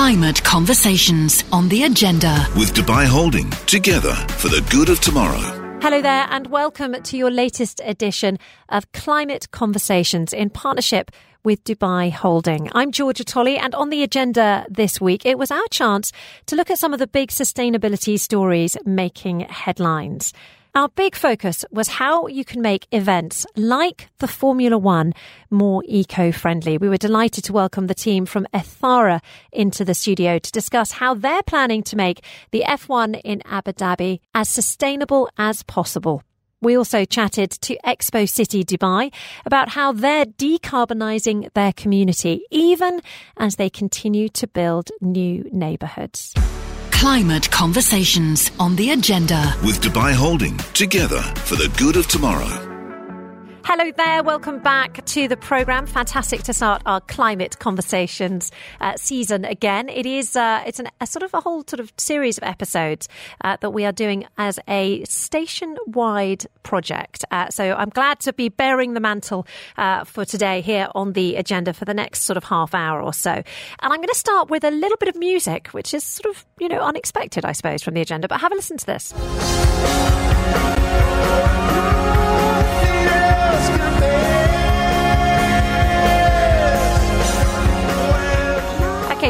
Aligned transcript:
Climate 0.00 0.42
conversations 0.44 1.44
on 1.52 1.68
the 1.68 1.82
agenda. 1.82 2.46
With 2.56 2.72
Dubai 2.72 3.04
Holding, 3.04 3.50
together 3.66 4.14
for 4.40 4.48
the 4.48 4.66
good 4.70 4.88
of 4.88 4.98
tomorrow. 4.98 5.42
Hello 5.82 6.00
there, 6.00 6.26
and 6.30 6.46
welcome 6.46 6.94
to 7.02 7.18
your 7.18 7.30
latest 7.30 7.82
edition 7.84 8.38
of 8.70 8.90
Climate 8.92 9.50
Conversations 9.50 10.32
in 10.32 10.48
partnership 10.48 11.10
with 11.44 11.62
Dubai 11.64 12.10
Holding. 12.10 12.70
I'm 12.72 12.92
Georgia 12.92 13.24
Tolley, 13.24 13.58
and 13.58 13.74
on 13.74 13.90
the 13.90 14.02
agenda 14.02 14.64
this 14.70 15.02
week, 15.02 15.26
it 15.26 15.36
was 15.36 15.50
our 15.50 15.68
chance 15.70 16.12
to 16.46 16.56
look 16.56 16.70
at 16.70 16.78
some 16.78 16.94
of 16.94 16.98
the 16.98 17.06
big 17.06 17.28
sustainability 17.28 18.18
stories 18.18 18.78
making 18.86 19.40
headlines. 19.40 20.32
Our 20.72 20.88
big 20.88 21.16
focus 21.16 21.64
was 21.72 21.88
how 21.88 22.28
you 22.28 22.44
can 22.44 22.62
make 22.62 22.86
events 22.92 23.44
like 23.56 24.08
the 24.18 24.28
Formula 24.28 24.78
One 24.78 25.14
more 25.50 25.82
eco 25.84 26.30
friendly. 26.30 26.78
We 26.78 26.88
were 26.88 26.96
delighted 26.96 27.42
to 27.44 27.52
welcome 27.52 27.88
the 27.88 27.94
team 27.94 28.24
from 28.24 28.46
Ethara 28.54 29.20
into 29.50 29.84
the 29.84 29.94
studio 29.94 30.38
to 30.38 30.52
discuss 30.52 30.92
how 30.92 31.14
they're 31.14 31.42
planning 31.42 31.82
to 31.84 31.96
make 31.96 32.22
the 32.52 32.62
F1 32.64 33.20
in 33.24 33.42
Abu 33.46 33.72
Dhabi 33.72 34.20
as 34.32 34.48
sustainable 34.48 35.28
as 35.36 35.64
possible. 35.64 36.22
We 36.62 36.76
also 36.76 37.04
chatted 37.04 37.50
to 37.62 37.76
Expo 37.84 38.28
City 38.28 38.62
Dubai 38.62 39.12
about 39.44 39.70
how 39.70 39.90
they're 39.90 40.26
decarbonising 40.26 41.52
their 41.54 41.72
community, 41.72 42.44
even 42.52 43.00
as 43.36 43.56
they 43.56 43.70
continue 43.70 44.28
to 44.28 44.46
build 44.46 44.90
new 45.00 45.48
neighbourhoods. 45.50 46.32
Climate 47.00 47.50
conversations 47.50 48.50
on 48.58 48.76
the 48.76 48.90
agenda. 48.90 49.54
With 49.64 49.80
Dubai 49.80 50.12
Holding, 50.12 50.58
together 50.74 51.22
for 51.48 51.56
the 51.56 51.72
good 51.78 51.96
of 51.96 52.06
tomorrow. 52.08 52.69
Hello 53.62 53.92
there, 53.96 54.22
welcome 54.22 54.58
back 54.58 55.04
to 55.04 55.28
the 55.28 55.36
programme. 55.36 55.86
Fantastic 55.86 56.42
to 56.44 56.52
start 56.52 56.82
our 56.86 57.00
climate 57.02 57.58
conversations 57.58 58.50
uh, 58.80 58.96
season 58.96 59.44
again. 59.44 59.88
It 59.88 60.06
is 60.06 60.34
uh, 60.34 60.64
it's 60.66 60.80
an, 60.80 60.88
a 61.00 61.06
sort 61.06 61.22
of 61.22 61.34
a 61.34 61.40
whole 61.40 61.62
sort 61.66 61.78
of 61.78 61.92
series 61.98 62.38
of 62.38 62.44
episodes 62.44 63.06
uh, 63.42 63.58
that 63.60 63.70
we 63.70 63.84
are 63.84 63.92
doing 63.92 64.26
as 64.38 64.58
a 64.66 65.04
station-wide 65.04 66.46
project. 66.62 67.24
Uh, 67.30 67.50
so 67.50 67.74
I'm 67.74 67.90
glad 67.90 68.18
to 68.20 68.32
be 68.32 68.48
bearing 68.48 68.94
the 68.94 69.00
mantle 69.00 69.46
uh, 69.76 70.04
for 70.04 70.24
today 70.24 70.62
here 70.62 70.88
on 70.94 71.12
the 71.12 71.36
agenda 71.36 71.72
for 71.74 71.84
the 71.84 71.94
next 71.94 72.22
sort 72.22 72.38
of 72.38 72.44
half 72.44 72.74
hour 72.74 73.02
or 73.02 73.12
so. 73.12 73.30
And 73.30 73.44
I'm 73.80 73.98
going 73.98 74.08
to 74.08 74.14
start 74.14 74.48
with 74.48 74.64
a 74.64 74.70
little 74.70 74.96
bit 74.96 75.08
of 75.08 75.16
music, 75.16 75.68
which 75.68 75.92
is 75.92 76.02
sort 76.02 76.34
of 76.34 76.46
you 76.58 76.68
know 76.68 76.80
unexpected, 76.80 77.44
I 77.44 77.52
suppose, 77.52 77.82
from 77.82 77.94
the 77.94 78.00
agenda. 78.00 78.26
But 78.26 78.40
have 78.40 78.52
a 78.52 78.54
listen 78.54 78.78
to 78.78 78.86
this. 78.86 79.12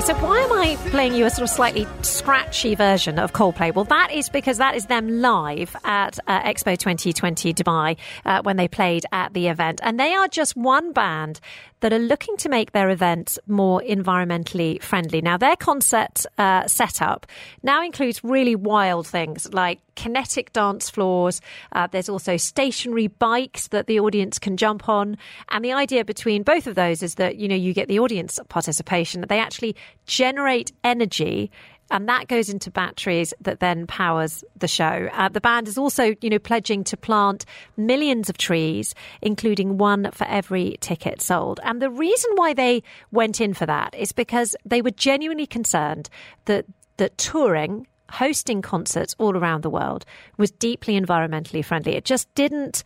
Okay, 0.01 0.15
so 0.15 0.27
why 0.27 0.41
am 0.41 0.51
I 0.51 0.77
playing 0.89 1.15
you 1.15 1.27
a 1.27 1.31
sort 1.31 1.43
of 1.43 1.51
slightly 1.51 1.87
scratchy 2.01 2.75
version 2.75 3.19
of 3.19 3.35
Coldplay? 3.35 3.75
Well, 3.75 3.85
that 3.85 4.11
is 4.11 4.31
because 4.31 4.57
that 4.57 4.75
is 4.75 4.87
them 4.87 5.21
live 5.21 5.77
at 5.85 6.19
uh, 6.27 6.41
Expo 6.41 6.79
2020 6.79 7.53
Dubai 7.53 7.99
uh, 8.25 8.41
when 8.41 8.57
they 8.57 8.67
played 8.67 9.05
at 9.13 9.35
the 9.35 9.49
event. 9.49 9.79
And 9.83 10.01
they 10.01 10.15
are 10.15 10.27
just 10.27 10.57
one 10.57 10.95
band 10.95 11.39
that 11.81 11.93
are 11.93 11.99
looking 11.99 12.39
to 12.39 12.49
make 12.49 12.73
their 12.73 12.89
events 12.89 13.39
more 13.47 13.83
environmentally 13.83 14.83
friendly. 14.83 15.21
Now, 15.21 15.37
their 15.37 15.57
concert 15.57 16.25
uh, 16.39 16.67
setup 16.67 17.27
now 17.63 17.85
includes 17.85 18.25
really 18.25 18.57
wild 18.57 19.07
things 19.07 19.53
like 19.53 19.81
kinetic 19.97 20.53
dance 20.53 20.91
floors. 20.91 21.41
Uh, 21.73 21.87
there's 21.91 22.09
also 22.09 22.37
stationary 22.37 23.09
bikes 23.09 23.69
that 23.69 23.87
the 23.87 24.01
audience 24.01 24.39
can 24.39 24.57
jump 24.57 24.89
on. 24.89 25.17
And 25.51 25.65
the 25.65 25.73
idea 25.73 26.05
between 26.05 26.43
both 26.43 26.67
of 26.67 26.75
those 26.75 27.03
is 27.03 27.17
that, 27.17 27.37
you 27.37 27.49
know, 27.49 27.55
you 27.55 27.73
get 27.75 27.89
the 27.89 27.99
audience 27.99 28.39
participation. 28.49 29.21
that 29.21 29.29
They 29.29 29.39
actually 29.39 29.77
generate 30.07 30.73
energy 30.85 31.51
and 31.91 32.09
that 32.09 32.29
goes 32.29 32.49
into 32.49 32.71
batteries 32.71 33.35
that 33.41 33.61
then 33.61 33.87
powers 33.87 34.45
the 34.57 34.69
show. 34.69 35.09
Uh, 35.13 35.29
the 35.29 35.41
band 35.41 35.67
is 35.69 35.77
also, 35.77 36.15
you 36.21 36.31
know, 36.31 36.39
pledging 36.39 36.85
to 36.85 36.97
plant 36.97 37.45
millions 37.77 38.31
of 38.31 38.39
trees, 38.39 38.95
including 39.21 39.77
one 39.77 40.11
for 40.13 40.27
every 40.29 40.77
ticket 40.81 41.21
sold. 41.21 41.59
And 41.65 41.83
the 41.83 41.91
reason 41.91 42.31
why 42.37 42.55
they 42.55 42.83
went 43.11 43.41
in 43.41 43.55
for 43.55 43.67
that 43.67 43.95
is 43.97 44.13
because 44.13 44.55
they 44.65 44.83
were 44.83 44.91
genuinely 44.91 45.47
concerned 45.47 46.09
that 46.45 46.65
that 46.97 47.17
touring 47.17 47.87
hosting 48.11 48.63
concerts 48.63 49.15
all 49.19 49.37
around 49.37 49.63
the 49.63 49.71
world 49.71 50.05
was 50.37 50.51
deeply 50.51 51.01
environmentally 51.01 51.65
friendly. 51.65 51.97
It 51.97 52.05
just 52.05 52.33
didn't 52.35 52.85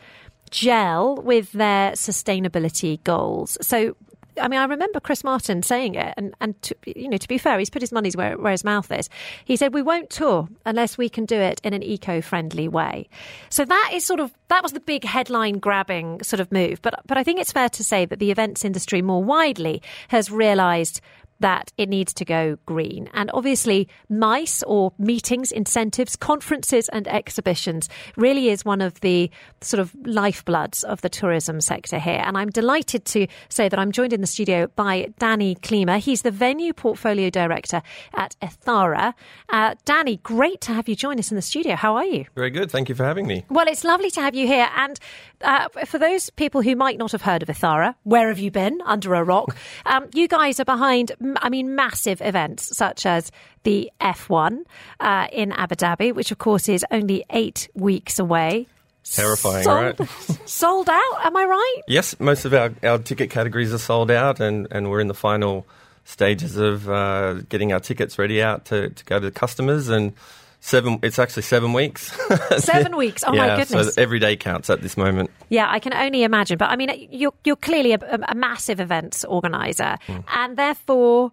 gel 0.51 1.17
with 1.17 1.53
their 1.53 1.93
sustainability 1.93 3.03
goals. 3.05 3.59
So 3.61 3.97
I 4.41 4.49
mean, 4.49 4.59
I 4.59 4.65
remember 4.65 5.01
Chris 5.01 5.23
Martin 5.23 5.63
saying 5.63 5.95
it, 5.95 6.15
and 6.17 6.35
and 6.41 6.61
to, 6.63 6.77
you 6.87 7.09
know, 7.09 7.17
to 7.17 7.29
be 7.29 7.39
fair, 7.39 7.59
he's 7.59 7.71
put 7.71 7.83
his 7.83 7.93
money's 7.93 8.17
where, 8.17 8.37
where 8.37 8.53
his 8.53 8.65
mouth 8.65 8.91
is. 8.91 9.09
He 9.45 9.57
said, 9.57 9.75
"We 9.75 9.83
won't 9.83 10.11
tour 10.11 10.49
unless 10.67 10.99
we 10.99 11.09
can 11.09 11.25
do 11.25 11.37
it 11.37 11.61
in 11.63 11.73
an 11.73 11.83
eco-friendly 11.83 12.69
way." 12.69 13.09
So 13.49 13.65
that 13.65 13.91
is 13.93 14.05
sort 14.05 14.21
of 14.21 14.33
that 14.49 14.63
was 14.63 14.73
the 14.73 14.81
big 14.81 15.05
headline-grabbing 15.05 16.23
sort 16.23 16.41
of 16.41 16.51
move. 16.51 16.83
But 16.83 17.01
but 17.07 17.17
I 17.17 17.25
think 17.25 17.41
it's 17.41 17.53
fair 17.53 17.69
to 17.69 17.85
say 17.85 18.05
that 18.07 18.19
the 18.19 18.31
events 18.31 18.65
industry 18.65 19.03
more 19.03 19.23
widely 19.23 19.83
has 20.09 20.31
realised 20.31 21.01
that 21.45 21.71
it 21.77 21.91
needs 21.91 22.15
to 22.15 22.25
go 22.25 22.57
green. 22.65 23.11
And 23.13 23.31
obviously, 23.35 23.87
MICE 24.09 24.63
or 24.63 24.95
meetings, 24.97 25.53
incentives, 25.53 26.17
conferences, 26.17 26.89
and 26.89 27.07
exhibitions 27.07 27.91
really 28.17 28.49
is 28.49 28.65
one 28.65 28.81
of 28.81 28.99
the 29.01 29.31
sort 29.61 29.79
of 29.79 29.93
lifebloods 30.05 30.85
of 30.85 31.03
the 31.03 31.11
tourism 31.11 31.61
sector 31.61 31.99
here. 31.99 32.23
And 32.25 32.39
I'm 32.39 32.49
delighted 32.49 33.05
to 33.05 33.27
say 33.51 33.69
that 33.69 33.79
I'm 33.79 33.93
joined 33.93 34.15
in 34.15 34.23
the 34.23 34.27
studio 34.27 34.69
by 34.75 35.13
Danny 35.19 35.57
Klima. 35.57 35.99
He's 35.99 36.23
the 36.23 36.31
venue 36.31 36.73
portfolio 36.73 37.29
director 37.29 37.83
at 38.15 38.35
Ethara. 38.41 39.13
Uh, 39.51 39.75
Danny, 39.85 40.21
great 40.23 40.63
to 40.63 40.73
have 40.73 40.89
you 40.89 40.97
join 40.97 41.19
us 41.19 41.31
in 41.31 41.37
the 41.37 41.43
studio. 41.43 41.77
How 41.77 41.97
are 41.97 42.07
you? 42.07 42.25
Very 42.35 42.49
good. 42.49 42.71
Thank 42.71 42.89
you 42.89 42.95
for 42.95 43.05
having 43.05 43.27
me. 43.27 43.45
Well, 43.51 43.69
it's 43.69 43.85
lovely 43.85 44.11
to 44.13 44.23
have 44.23 44.35
you 44.35 44.47
here. 44.47 44.71
And 44.75 44.99
uh, 45.43 45.69
for 45.85 45.99
those 45.99 46.31
people 46.31 46.63
who 46.63 46.75
might 46.75 46.97
not 46.97 47.13
have 47.13 47.21
heard 47.21 47.43
of 47.43 47.51
Ethara, 47.51 47.97
where 48.05 48.29
have 48.29 48.39
you 48.39 48.51
been? 48.51 48.81
Under 48.87 49.13
a 49.15 49.23
rock. 49.23 49.55
Um, 49.87 50.07
you 50.15 50.29
guys 50.29 50.59
are 50.61 50.65
behind 50.65 51.13
I 51.41 51.49
mean, 51.49 51.75
massive 51.75 52.21
events 52.21 52.77
such 52.77 53.07
as 53.07 53.31
the 53.63 53.91
F1 54.01 54.65
uh, 55.01 55.27
in 55.33 55.53
Abu 55.53 55.75
Dhabi, 55.75 56.15
which 56.15 56.31
of 56.31 56.39
course 56.39 56.69
is 56.69 56.85
only 56.91 57.25
eight 57.31 57.69
weeks 57.75 58.19
away. 58.19 58.67
Terrifying, 59.05 59.65
sold, 59.65 60.01
right? 60.01 60.09
sold 60.47 60.89
out, 60.89 61.27
am 61.27 61.37
I 61.37 61.45
right? 61.45 61.81
Yes, 61.87 62.19
most 62.19 62.47
of 62.47 62.55
our, 62.55 62.73
our 62.83 62.99
ticket 62.99 63.29
categories 63.29 63.73
are 63.75 63.79
sold 63.79 64.11
out, 64.11 64.41
and, 64.41 64.67
and 64.71 64.91
we're 64.91 65.01
in 65.01 65.09
the 65.09 65.15
final 65.15 65.67
stages 66.05 66.57
of 66.57 66.89
uh, 66.89 67.35
getting 67.49 67.73
our 67.73 67.81
tickets 67.81 68.19
ready 68.19 68.43
out 68.43 68.65
to, 68.67 68.91
to 68.91 69.05
go 69.05 69.21
to 69.21 69.27
the 69.27 69.31
customers. 69.31 69.89
And 69.89 70.15
Seven. 70.65 70.99
It's 71.03 71.19
actually 71.19 71.43
seven 71.43 71.75
weeks. 71.75 72.11
seven 72.57 72.97
weeks. 72.97 73.23
Oh 73.27 73.35
yeah, 73.35 73.49
my 73.49 73.57
goodness! 73.59 73.95
So 73.95 74.01
every 74.01 74.19
day 74.19 74.35
counts 74.35 74.71
at 74.71 74.81
this 74.81 74.97
moment. 74.97 75.31
Yeah, 75.51 75.71
I 75.71 75.79
can 75.79 75.93
only 75.93 76.23
imagine. 76.23 76.57
But 76.57 76.71
I 76.71 76.77
mean, 76.77 77.07
you're 77.11 77.35
you're 77.45 77.55
clearly 77.55 77.93
a, 77.93 77.99
a 78.29 78.35
massive 78.35 78.81
events 78.81 79.27
organizer, 79.27 79.99
mm. 80.07 80.25
and 80.35 80.57
therefore 80.57 81.33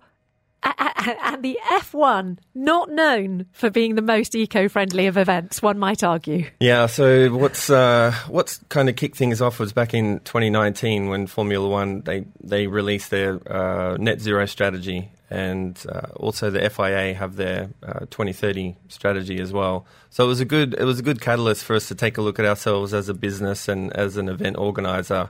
and 0.64 1.44
the 1.44 1.58
F1 1.72 2.40
not 2.53 2.91
known 2.91 3.46
for 3.53 3.70
being 3.70 3.96
the 3.96 4.02
most 4.02 4.36
eco-friendly 4.36 5.08
of 5.08 5.18
events, 5.18 5.62
one 5.62 5.80
might 5.80 6.03
argue. 6.03 6.46
Yeah. 6.59 6.86
So 6.88 7.30
what's 7.30 7.70
uh, 7.70 8.14
what's 8.28 8.58
kind 8.68 8.90
of 8.90 8.97
kicked 8.97 9.16
things 9.16 9.41
off 9.41 9.59
was 9.59 9.72
back 9.72 9.94
in 9.94 10.20
2019 10.20 11.08
when 11.08 11.25
Formula 11.25 11.68
One 11.68 12.02
they 12.02 12.25
they 12.44 12.68
released 12.68 13.09
their 13.12 13.40
uh, 13.50 13.96
net 13.96 14.20
zero 14.20 14.46
strategy, 14.46 15.09
and 15.31 15.86
uh, 15.88 16.08
also 16.18 16.50
the 16.50 16.69
FIA 16.69 17.14
have 17.14 17.38
their 17.38 17.69
uh, 17.81 18.02
2030 18.12 18.75
strategy 18.90 19.40
as 19.40 19.53
well. 19.53 19.86
So 20.09 20.25
it 20.25 20.28
was 20.28 20.42
a 20.42 20.46
good 20.46 20.75
it 20.78 20.84
was 20.84 21.00
a 21.00 21.03
good 21.03 21.22
catalyst 21.22 21.64
for 21.64 21.74
us 21.75 21.88
to 21.88 21.96
take 21.96 22.18
a 22.18 22.22
look 22.22 22.38
at 22.38 22.46
ourselves 22.46 22.94
as 22.94 23.08
a 23.08 23.14
business 23.14 23.70
and 23.70 23.94
as 23.94 24.18
an 24.18 24.28
event 24.28 24.58
organizer, 24.58 25.30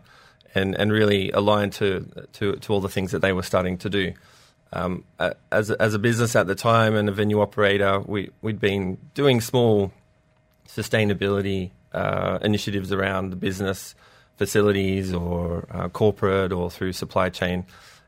and 0.56 0.76
and 0.76 0.92
really 0.92 1.30
align 1.32 1.70
to 1.72 2.08
to 2.34 2.56
to 2.56 2.74
all 2.74 2.82
the 2.82 2.90
things 2.90 3.12
that 3.12 3.22
they 3.22 3.32
were 3.32 3.44
starting 3.44 3.78
to 3.78 3.90
do. 3.90 4.14
Um, 4.74 5.04
as 5.52 5.70
a, 5.70 5.80
as 5.80 5.94
a 5.94 6.00
business 6.00 6.36
at 6.36 6.48
the 6.48 6.56
time 6.56 6.96
and 6.96 7.08
a 7.08 7.12
venue 7.12 7.40
operator, 7.40 8.00
we 8.00 8.32
we'd 8.42 8.60
been 8.60 8.98
doing 9.14 9.40
small 9.40 9.92
sustainability 10.68 11.72
uh, 11.94 12.40
initiatives 12.42 12.92
around 12.92 13.30
the 13.30 13.36
business 13.36 13.94
facilities 14.38 15.14
or 15.14 15.68
uh, 15.70 15.90
corporate 15.90 16.52
or 16.52 16.72
through 16.72 16.94
supply 16.94 17.30
chain. 17.30 17.66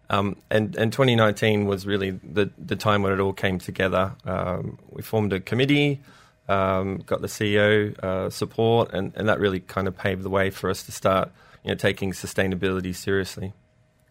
Um, 0.09 0.38
and, 0.50 0.75
and 0.75 0.91
2019 0.91 1.65
was 1.65 1.88
really 1.88 2.11
the, 2.11 2.50
the 2.57 2.75
time 2.75 3.01
when 3.01 3.13
it 3.13 3.19
all 3.19 3.33
came 3.33 3.59
together. 3.59 4.13
Um, 4.25 4.77
we 4.89 5.01
formed 5.01 5.33
a 5.33 5.39
committee, 5.39 6.01
um, 6.47 6.97
got 7.05 7.21
the 7.21 7.27
CEO 7.27 7.97
uh, 8.00 8.29
support, 8.29 8.94
and, 8.94 9.13
and 9.15 9.27
that 9.29 9.39
really 9.39 9.59
kind 9.59 9.88
of 9.88 9.97
paved 9.97 10.23
the 10.23 10.29
way 10.29 10.50
for 10.50 10.69
us 10.69 10.83
to 10.83 10.91
start 10.91 11.31
you 11.63 11.69
know, 11.69 11.75
taking 11.75 12.11
sustainability 12.11 12.95
seriously. 12.95 13.53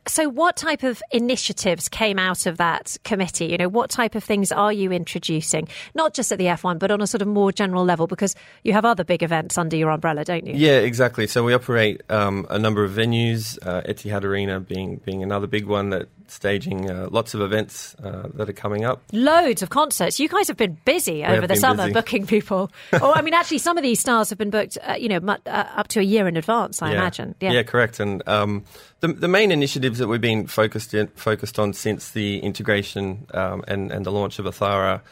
So, 0.07 0.29
what 0.29 0.57
type 0.57 0.83
of 0.83 1.01
initiatives 1.13 1.89
came 1.89 2.19
out 2.19 2.47
of 2.47 2.57
that 2.57 2.97
committee? 3.05 3.47
You 3.47 3.57
know, 3.57 3.69
what 3.69 3.89
type 3.89 4.17
of 4.17 4.25
things 4.25 4.51
are 4.51 4.73
you 4.73 4.91
introducing, 4.91 5.69
not 5.95 6.13
just 6.13 6.33
at 6.33 6.39
the 6.39 6.47
F1, 6.47 6.81
but 6.81 6.91
on 6.91 7.01
a 7.01 7.07
sort 7.07 7.23
of 7.23 7.29
more 7.29 7.53
general 7.53 7.85
level? 7.85 8.09
Because 8.09 8.35
you 8.65 8.73
have 8.73 8.85
other 8.85 9.05
big 9.05 9.23
events 9.23 9.57
under 9.57 9.77
your 9.77 9.91
umbrella, 9.91 10.25
don't 10.25 10.45
you? 10.45 10.55
Yeah, 10.57 10.79
exactly. 10.79 11.29
So 11.29 11.45
we 11.45 11.55
operate 11.55 12.03
um, 12.09 12.47
a 12.51 12.59
number 12.59 12.83
of 12.83 12.91
venues, 12.91 13.59
uh, 13.65 13.83
Etihad 13.83 14.25
Arena 14.25 14.59
being 14.59 14.97
being 15.05 15.23
another 15.23 15.47
big 15.47 15.67
one 15.67 15.91
that 15.91 16.09
staging 16.33 16.91
uh, 16.91 17.09
lots 17.11 17.35
of 17.35 17.41
events 17.41 17.95
uh, 18.03 18.29
that 18.35 18.49
are 18.49 18.55
coming 18.55 18.85
up. 18.85 19.03
Loads 19.13 19.63
of 19.63 19.71
concerts. 19.71 20.19
You 20.19 20.29
guys 20.29 20.49
have 20.49 20.57
been 20.57 20.79
busy 20.85 21.25
over 21.25 21.47
the 21.47 21.57
summer 21.57 21.85
busy. 21.85 21.93
booking 21.93 22.27
people. 22.27 22.71
oh, 22.95 23.13
I 23.13 23.23
mean, 23.23 23.35
actually, 23.35 23.59
some 23.59 23.77
of 23.77 23.83
these 23.83 24.01
stars 24.01 24.31
have 24.31 24.39
been 24.39 24.51
booked, 24.51 24.79
uh, 24.83 24.95
you 24.95 25.09
know, 25.09 25.19
uh, 25.29 25.39
up 25.47 25.89
to 25.89 26.01
a 26.01 26.03
year 26.03 26.27
in 26.27 26.37
advance. 26.37 26.83
I 26.83 26.91
yeah. 26.91 26.97
imagine. 26.97 27.35
Yeah. 27.41 27.63
correct. 27.63 28.01
And 28.01 28.27
um, 28.29 28.65
the 29.01 29.09
the 29.09 29.29
main 29.29 29.53
initiatives 29.53 29.99
that 29.99 30.09
we've 30.09 30.21
been 30.21 30.47
focused 30.47 30.95
in, 30.95 31.09
focused 31.09 31.59
on 31.59 31.73
since 31.73 32.11
the 32.11 32.39
integration 32.41 33.27
um, 33.35 33.65
and 33.69 33.93
and 33.93 34.07
the 34.07 34.13
launch 34.13 34.39
of 34.39 34.47
Ethara 34.47 35.03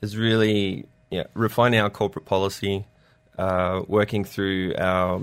is 0.00 0.16
really 0.16 0.86
yeah, 1.10 1.24
refining 1.34 1.80
our 1.80 1.90
corporate 1.90 2.24
policy, 2.24 2.86
uh, 3.38 3.82
working 3.86 4.24
through 4.24 4.74
our 4.76 5.22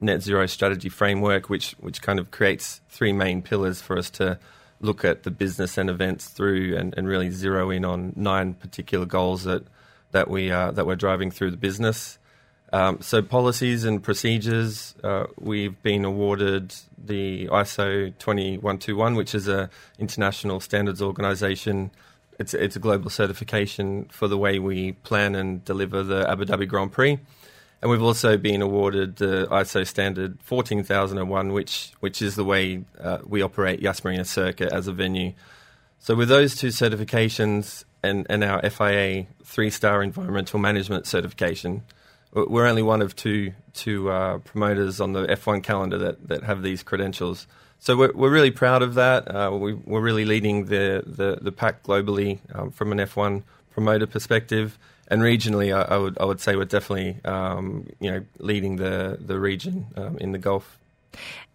net 0.00 0.22
zero 0.22 0.46
strategy 0.46 0.88
framework, 0.88 1.48
which 1.48 1.72
which 1.80 2.02
kind 2.02 2.18
of 2.18 2.30
creates 2.30 2.80
three 2.88 3.12
main 3.12 3.42
pillars 3.42 3.80
for 3.80 3.96
us 3.96 4.10
to 4.10 4.38
look 4.82 5.04
at 5.04 5.22
the 5.22 5.30
business 5.30 5.78
and 5.78 5.88
events 5.88 6.28
through 6.28 6.76
and, 6.76 6.92
and 6.98 7.08
really 7.08 7.30
zero 7.30 7.70
in 7.70 7.84
on 7.84 8.12
nine 8.16 8.52
particular 8.54 9.06
goals 9.06 9.44
that 9.44 9.64
that 10.10 10.28
we 10.28 10.50
uh, 10.50 10.70
that 10.72 10.86
we're 10.86 10.96
driving 10.96 11.30
through 11.30 11.50
the 11.50 11.56
business. 11.56 12.18
Um, 12.74 13.02
so 13.02 13.20
policies 13.20 13.84
and 13.84 14.02
procedures, 14.02 14.94
uh, 15.04 15.26
we've 15.38 15.80
been 15.82 16.06
awarded 16.06 16.74
the 16.96 17.46
ISO 17.48 18.14
20121, 18.18 19.14
which 19.14 19.34
is 19.34 19.46
a 19.46 19.68
international 19.98 20.58
standards 20.60 21.02
organisation. 21.02 21.90
It's 22.38 22.54
it's 22.54 22.76
a 22.76 22.78
global 22.78 23.10
certification 23.10 24.06
for 24.06 24.26
the 24.26 24.38
way 24.38 24.58
we 24.58 24.92
plan 24.92 25.34
and 25.34 25.64
deliver 25.64 26.02
the 26.02 26.28
Abu 26.28 26.44
Dhabi 26.46 26.66
Grand 26.66 26.92
Prix. 26.92 27.18
And 27.82 27.90
we've 27.90 28.02
also 28.02 28.36
been 28.36 28.62
awarded 28.62 29.16
the 29.16 29.48
ISO 29.50 29.84
standard 29.84 30.38
14001, 30.42 31.52
which 31.52 31.92
which 31.98 32.22
is 32.22 32.36
the 32.36 32.44
way 32.44 32.84
uh, 33.00 33.18
we 33.26 33.42
operate 33.42 33.80
Yas 33.80 34.04
Marina 34.04 34.24
Circuit 34.24 34.72
as 34.72 34.86
a 34.86 34.92
venue. 34.92 35.32
So 35.98 36.14
with 36.14 36.28
those 36.28 36.54
two 36.54 36.68
certifications 36.68 37.84
and, 38.02 38.24
and 38.30 38.44
our 38.44 38.68
FIA 38.70 39.26
three-star 39.44 40.02
environmental 40.02 40.60
management 40.60 41.06
certification, 41.06 41.82
we're 42.32 42.66
only 42.66 42.82
one 42.82 43.02
of 43.02 43.16
two 43.16 43.52
two 43.72 44.10
uh, 44.10 44.38
promoters 44.38 45.00
on 45.00 45.12
the 45.12 45.26
F1 45.26 45.64
calendar 45.64 45.98
that, 45.98 46.28
that 46.28 46.44
have 46.44 46.62
these 46.62 46.84
credentials. 46.84 47.48
So 47.80 47.96
we're, 47.96 48.12
we're 48.12 48.30
really 48.30 48.52
proud 48.52 48.82
of 48.82 48.94
that. 48.94 49.28
Uh, 49.28 49.50
we, 49.52 49.72
are 49.72 50.00
really 50.00 50.24
leading 50.24 50.66
the, 50.66 51.02
the, 51.04 51.38
the 51.40 51.50
pack 51.50 51.82
globally 51.82 52.38
um, 52.54 52.70
from 52.70 52.92
an 52.92 52.98
F1 52.98 53.42
promoter 53.72 54.06
perspective 54.06 54.78
and 55.08 55.20
regionally, 55.20 55.76
I, 55.76 55.94
I, 55.94 55.98
would 55.98 56.16
I 56.18 56.24
would 56.24 56.40
say 56.40 56.56
we're 56.56 56.64
definitely 56.64 57.18
um, 57.24 57.86
you 58.00 58.10
know 58.10 58.24
leading 58.38 58.76
the 58.76 59.18
the 59.20 59.38
region 59.38 59.86
um, 59.96 60.16
in 60.18 60.32
the 60.32 60.38
Gulf. 60.38 60.78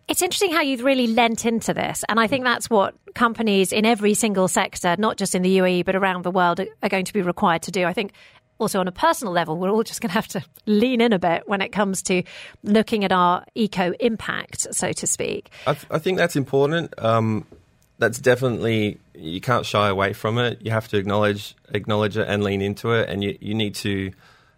It's 0.07 0.21
interesting 0.21 0.53
how 0.53 0.61
you've 0.61 0.83
really 0.83 1.07
lent 1.07 1.43
into 1.43 1.73
this, 1.73 2.05
and 2.07 2.19
I 2.19 2.27
think 2.27 2.43
that's 2.43 2.69
what 2.69 2.93
companies 3.15 3.73
in 3.73 3.83
every 3.83 4.13
single 4.13 4.47
sector, 4.47 4.95
not 4.97 5.17
just 5.17 5.33
in 5.33 5.41
the 5.41 5.57
UAE 5.57 5.85
but 5.85 5.95
around 5.95 6.23
the 6.23 6.31
world, 6.31 6.59
are 6.59 6.89
going 6.89 7.05
to 7.05 7.13
be 7.13 7.21
required 7.21 7.63
to 7.63 7.71
do. 7.71 7.85
I 7.85 7.93
think 7.93 8.13
also 8.59 8.79
on 8.79 8.87
a 8.87 8.91
personal 8.91 9.33
level, 9.33 9.57
we're 9.57 9.71
all 9.71 9.83
just 9.83 10.01
going 10.01 10.09
to 10.09 10.13
have 10.13 10.27
to 10.29 10.43
lean 10.65 11.01
in 11.01 11.11
a 11.11 11.19
bit 11.19 11.47
when 11.47 11.61
it 11.61 11.69
comes 11.69 12.01
to 12.03 12.23
looking 12.63 13.03
at 13.03 13.11
our 13.11 13.43
eco 13.55 13.93
impact, 13.99 14.73
so 14.73 14.91
to 14.91 15.07
speak. 15.07 15.49
I, 15.65 15.73
th- 15.73 15.87
I 15.89 15.99
think 15.99 16.17
that's 16.17 16.35
important. 16.35 16.93
Um, 17.03 17.45
that's 17.99 18.19
definitely 18.19 18.99
you 19.13 19.41
can't 19.41 19.65
shy 19.65 19.89
away 19.89 20.13
from 20.13 20.37
it. 20.37 20.61
You 20.61 20.71
have 20.71 20.87
to 20.89 20.97
acknowledge 20.97 21.55
acknowledge 21.69 22.17
it 22.17 22.27
and 22.27 22.43
lean 22.43 22.61
into 22.61 22.91
it, 22.93 23.09
and 23.09 23.23
you, 23.23 23.37
you 23.41 23.53
need 23.53 23.75
to 23.75 24.11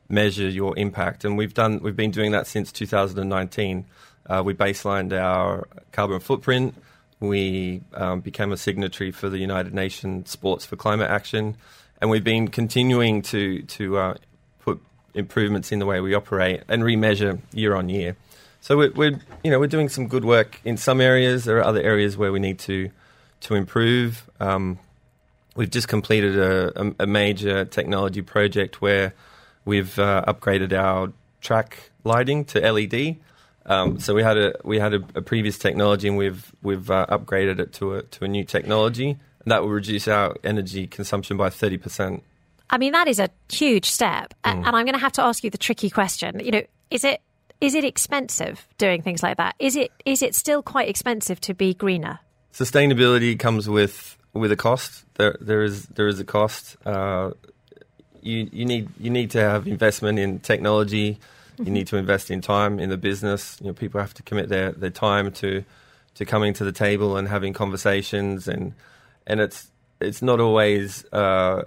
measure 0.09 0.49
your 0.49 0.77
impact. 0.77 1.23
And 1.23 1.37
we've 1.37 1.53
done 1.53 1.79
we've 1.81 1.95
been 1.95 2.11
doing 2.11 2.31
that 2.31 2.47
since 2.47 2.71
2019. 2.71 3.85
Uh, 4.27 4.43
we 4.45 4.53
baselined 4.53 5.17
our 5.17 5.67
carbon 5.91 6.19
footprint. 6.19 6.75
We 7.19 7.81
um, 7.93 8.21
became 8.21 8.51
a 8.51 8.57
signatory 8.57 9.11
for 9.11 9.29
the 9.29 9.39
United 9.39 9.73
Nations 9.73 10.29
Sports 10.29 10.65
for 10.65 10.75
Climate 10.75 11.09
Action, 11.09 11.55
and 12.01 12.09
we've 12.09 12.23
been 12.23 12.49
continuing 12.49 13.21
to 13.23 13.61
to 13.63 13.97
uh, 13.97 14.13
put 14.59 14.81
improvements 15.13 15.71
in 15.71 15.79
the 15.79 15.85
way 15.85 16.01
we 16.01 16.13
operate 16.13 16.63
and 16.67 16.83
remeasure 16.83 17.39
year 17.53 17.75
on 17.75 17.89
year. 17.89 18.15
So 18.61 18.77
we're, 18.77 18.91
we're 18.91 19.19
you 19.43 19.51
know 19.51 19.59
we're 19.59 19.67
doing 19.67 19.87
some 19.87 20.07
good 20.07 20.25
work 20.25 20.59
in 20.65 20.75
some 20.75 20.99
areas. 20.99 21.45
There 21.45 21.57
are 21.57 21.63
other 21.63 21.81
areas 21.81 22.17
where 22.17 22.33
we 22.33 22.39
need 22.39 22.59
to 22.59 22.91
to 23.41 23.55
improve. 23.55 24.29
Um, 24.39 24.79
we've 25.55 25.69
just 25.69 25.87
completed 25.87 26.37
a, 26.37 26.93
a, 26.99 27.07
major 27.07 27.65
technology 27.65 28.21
project 28.21 28.81
where 28.81 29.13
we've 29.65 29.97
uh, 29.99 30.23
upgraded 30.27 30.73
our 30.73 31.11
track 31.41 31.91
lighting 32.03 32.45
to 32.45 32.59
LED. 32.71 33.17
Um, 33.65 33.99
so 33.99 34.13
we 34.13 34.23
had 34.23 34.37
a 34.37 34.53
we 34.63 34.79
had 34.79 34.93
a, 34.93 35.03
a, 35.15 35.21
previous 35.21 35.57
technology, 35.57 36.07
and 36.07 36.17
we've 36.17 36.51
we've 36.63 36.89
uh, 36.89 37.05
upgraded 37.09 37.59
it 37.59 37.73
to 37.73 37.95
a 37.95 38.03
to 38.03 38.25
a 38.25 38.27
new 38.27 38.43
technology, 38.43 39.09
and 39.09 39.51
that 39.51 39.61
will 39.61 39.69
reduce 39.69 40.07
our 40.07 40.35
energy 40.43 40.87
consumption 40.87 41.37
by 41.37 41.49
thirty 41.49 41.77
percent. 41.77 42.23
I 42.69 42.77
mean, 42.77 42.93
that 42.93 43.07
is 43.07 43.19
a 43.19 43.29
huge 43.51 43.89
step, 43.89 44.33
mm. 44.43 44.51
and 44.51 44.65
I'm 44.65 44.85
going 44.85 44.93
to 44.93 44.99
have 44.99 45.11
to 45.13 45.23
ask 45.23 45.43
you 45.43 45.49
the 45.49 45.57
tricky 45.57 45.89
question. 45.89 46.39
You 46.39 46.51
know, 46.51 46.61
is 46.89 47.03
it 47.03 47.21
is 47.61 47.75
it 47.75 47.83
expensive 47.83 48.65
doing 48.77 49.01
things 49.01 49.21
like 49.21 49.37
that? 49.37 49.55
Is 49.59 49.75
it 49.75 49.91
is 50.05 50.21
it 50.21 50.33
still 50.33 50.63
quite 50.63 50.89
expensive 50.89 51.41
to 51.41 51.53
be 51.53 51.73
greener? 51.73 52.19
Sustainability 52.53 53.37
comes 53.37 53.69
with 53.69 54.17
with 54.33 54.51
a 54.51 54.55
cost. 54.55 55.05
There 55.15 55.37
there 55.39 55.63
is 55.63 55.85
there 55.87 56.07
is 56.07 56.19
a 56.19 56.25
cost. 56.25 56.77
Uh, 56.85 57.31
you 58.21 58.49
you 58.51 58.65
need 58.65 58.89
you 58.99 59.09
need 59.09 59.31
to 59.31 59.39
have 59.39 59.67
investment 59.67 60.19
in 60.19 60.39
technology. 60.39 61.19
You 61.57 61.71
need 61.71 61.87
to 61.87 61.97
invest 61.97 62.31
in 62.31 62.41
time 62.41 62.79
in 62.79 62.89
the 62.89 62.97
business. 62.97 63.57
You 63.61 63.67
know, 63.67 63.73
people 63.73 63.99
have 63.99 64.13
to 64.13 64.23
commit 64.23 64.47
their, 64.49 64.71
their 64.71 64.89
time 64.89 65.31
to 65.33 65.63
to 66.15 66.25
coming 66.25 66.53
to 66.53 66.63
the 66.63 66.71
table 66.71 67.17
and 67.17 67.27
having 67.27 67.53
conversations 67.53 68.47
and 68.47 68.73
and 69.27 69.39
it's 69.39 69.69
it's 70.01 70.21
not 70.21 70.39
always 70.39 71.05
uh, 71.13 71.63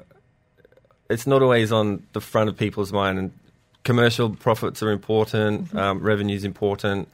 it's 1.11 1.27
not 1.27 1.43
always 1.43 1.71
on 1.73 2.03
the 2.13 2.21
front 2.21 2.49
of 2.49 2.57
people's 2.57 2.93
mind. 2.93 3.19
And 3.19 3.33
commercial 3.85 4.31
profits 4.31 4.83
are 4.83 4.91
important, 4.91 5.69
mm-hmm. 5.69 5.79
um, 5.79 6.01
revenue 6.01 6.37
is 6.37 6.45
important. 6.45 7.09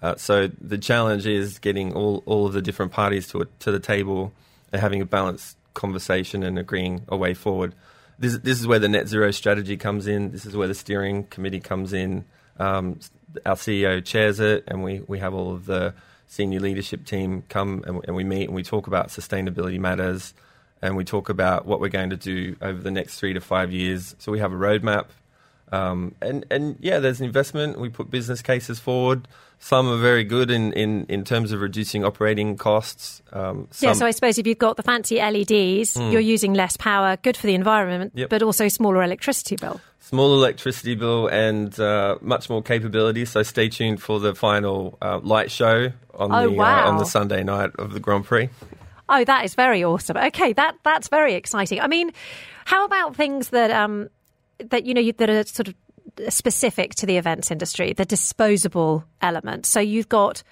Uh, 0.00 0.14
so 0.16 0.48
the 0.60 0.78
challenge 0.78 1.26
is 1.26 1.58
getting 1.58 1.92
all, 1.94 2.22
all 2.26 2.46
of 2.46 2.52
the 2.52 2.62
different 2.62 2.92
parties 2.92 3.26
to 3.28 3.48
to 3.60 3.72
the 3.72 3.80
table 3.80 4.32
and 4.72 4.80
having 4.80 5.00
a 5.00 5.04
balanced 5.04 5.56
conversation 5.74 6.42
and 6.42 6.58
agreeing 6.58 7.02
a 7.08 7.16
way 7.16 7.34
forward. 7.34 7.74
This 8.18 8.38
this 8.38 8.60
is 8.60 8.66
where 8.66 8.78
the 8.78 8.88
net 8.88 9.08
zero 9.08 9.30
strategy 9.30 9.76
comes 9.76 10.06
in. 10.06 10.30
This 10.30 10.46
is 10.46 10.56
where 10.56 10.68
the 10.68 10.74
steering 10.74 11.24
committee 11.24 11.60
comes 11.60 11.92
in. 11.92 12.24
Um, 12.58 13.00
our 13.44 13.54
CEO 13.54 14.04
chairs 14.04 14.40
it, 14.40 14.64
and 14.66 14.82
we, 14.82 15.00
we 15.06 15.18
have 15.18 15.34
all 15.34 15.52
of 15.52 15.66
the 15.66 15.94
senior 16.26 16.60
leadership 16.60 17.04
team 17.04 17.44
come 17.48 17.84
and, 17.86 18.04
and 18.06 18.16
we 18.16 18.24
meet 18.24 18.44
and 18.44 18.54
we 18.54 18.62
talk 18.62 18.86
about 18.86 19.08
sustainability 19.08 19.78
matters 19.78 20.34
and 20.82 20.96
we 20.96 21.04
talk 21.04 21.28
about 21.28 21.64
what 21.66 21.80
we're 21.80 21.88
going 21.88 22.10
to 22.10 22.16
do 22.16 22.56
over 22.60 22.82
the 22.82 22.90
next 22.90 23.18
three 23.18 23.32
to 23.32 23.40
five 23.40 23.72
years. 23.72 24.14
So 24.18 24.30
we 24.32 24.38
have 24.40 24.52
a 24.52 24.56
roadmap 24.56 25.06
um, 25.72 26.14
and 26.20 26.46
and 26.50 26.76
yeah, 26.80 26.98
there's 26.98 27.20
investment. 27.20 27.78
We 27.78 27.88
put 27.88 28.10
business 28.10 28.42
cases 28.42 28.78
forward. 28.78 29.28
Some 29.60 29.88
are 29.88 29.96
very 29.96 30.24
good 30.24 30.50
in, 30.50 30.72
in, 30.72 31.04
in 31.08 31.24
terms 31.24 31.50
of 31.50 31.60
reducing 31.60 32.04
operating 32.04 32.56
costs. 32.56 33.22
Um, 33.32 33.68
yeah, 33.80 33.92
so 33.92 34.06
I 34.06 34.12
suppose 34.12 34.38
if 34.38 34.46
you've 34.46 34.58
got 34.58 34.76
the 34.76 34.84
fancy 34.84 35.16
LEDs, 35.16 35.94
mm. 35.94 36.12
you're 36.12 36.20
using 36.20 36.54
less 36.54 36.76
power, 36.76 37.16
good 37.16 37.36
for 37.36 37.46
the 37.46 37.54
environment, 37.54 38.12
yep. 38.14 38.30
but 38.30 38.42
also 38.42 38.68
smaller 38.68 39.02
electricity 39.02 39.56
bill. 39.56 39.80
Smaller 39.98 40.36
electricity 40.36 40.94
bill 40.94 41.26
and 41.26 41.78
uh, 41.80 42.18
much 42.20 42.48
more 42.48 42.62
capability. 42.62 43.24
So 43.24 43.42
stay 43.42 43.68
tuned 43.68 44.00
for 44.00 44.20
the 44.20 44.34
final 44.34 44.96
uh, 45.02 45.18
light 45.18 45.50
show 45.50 45.92
on 46.14 46.32
oh, 46.32 46.42
the 46.42 46.50
wow. 46.52 46.86
uh, 46.86 46.90
on 46.90 46.98
the 46.98 47.04
Sunday 47.04 47.42
night 47.42 47.70
of 47.78 47.92
the 47.92 48.00
Grand 48.00 48.24
Prix. 48.24 48.48
Oh, 49.08 49.24
that 49.24 49.44
is 49.44 49.54
very 49.54 49.82
awesome. 49.82 50.16
Okay, 50.16 50.52
that 50.52 50.76
that's 50.84 51.08
very 51.08 51.34
exciting. 51.34 51.80
I 51.80 51.88
mean, 51.88 52.12
how 52.64 52.84
about 52.84 53.16
things 53.16 53.48
that 53.50 53.70
um, 53.70 54.08
that 54.58 54.84
you 54.84 54.94
know 54.94 55.10
that 55.12 55.30
are 55.30 55.44
sort 55.44 55.68
of 55.68 55.74
specific 56.28 56.94
to 56.96 57.06
the 57.06 57.16
events 57.16 57.50
industry, 57.50 57.92
the 57.92 58.04
disposable 58.04 59.04
element. 59.20 59.66
So 59.66 59.80
you've 59.80 60.08
got. 60.08 60.42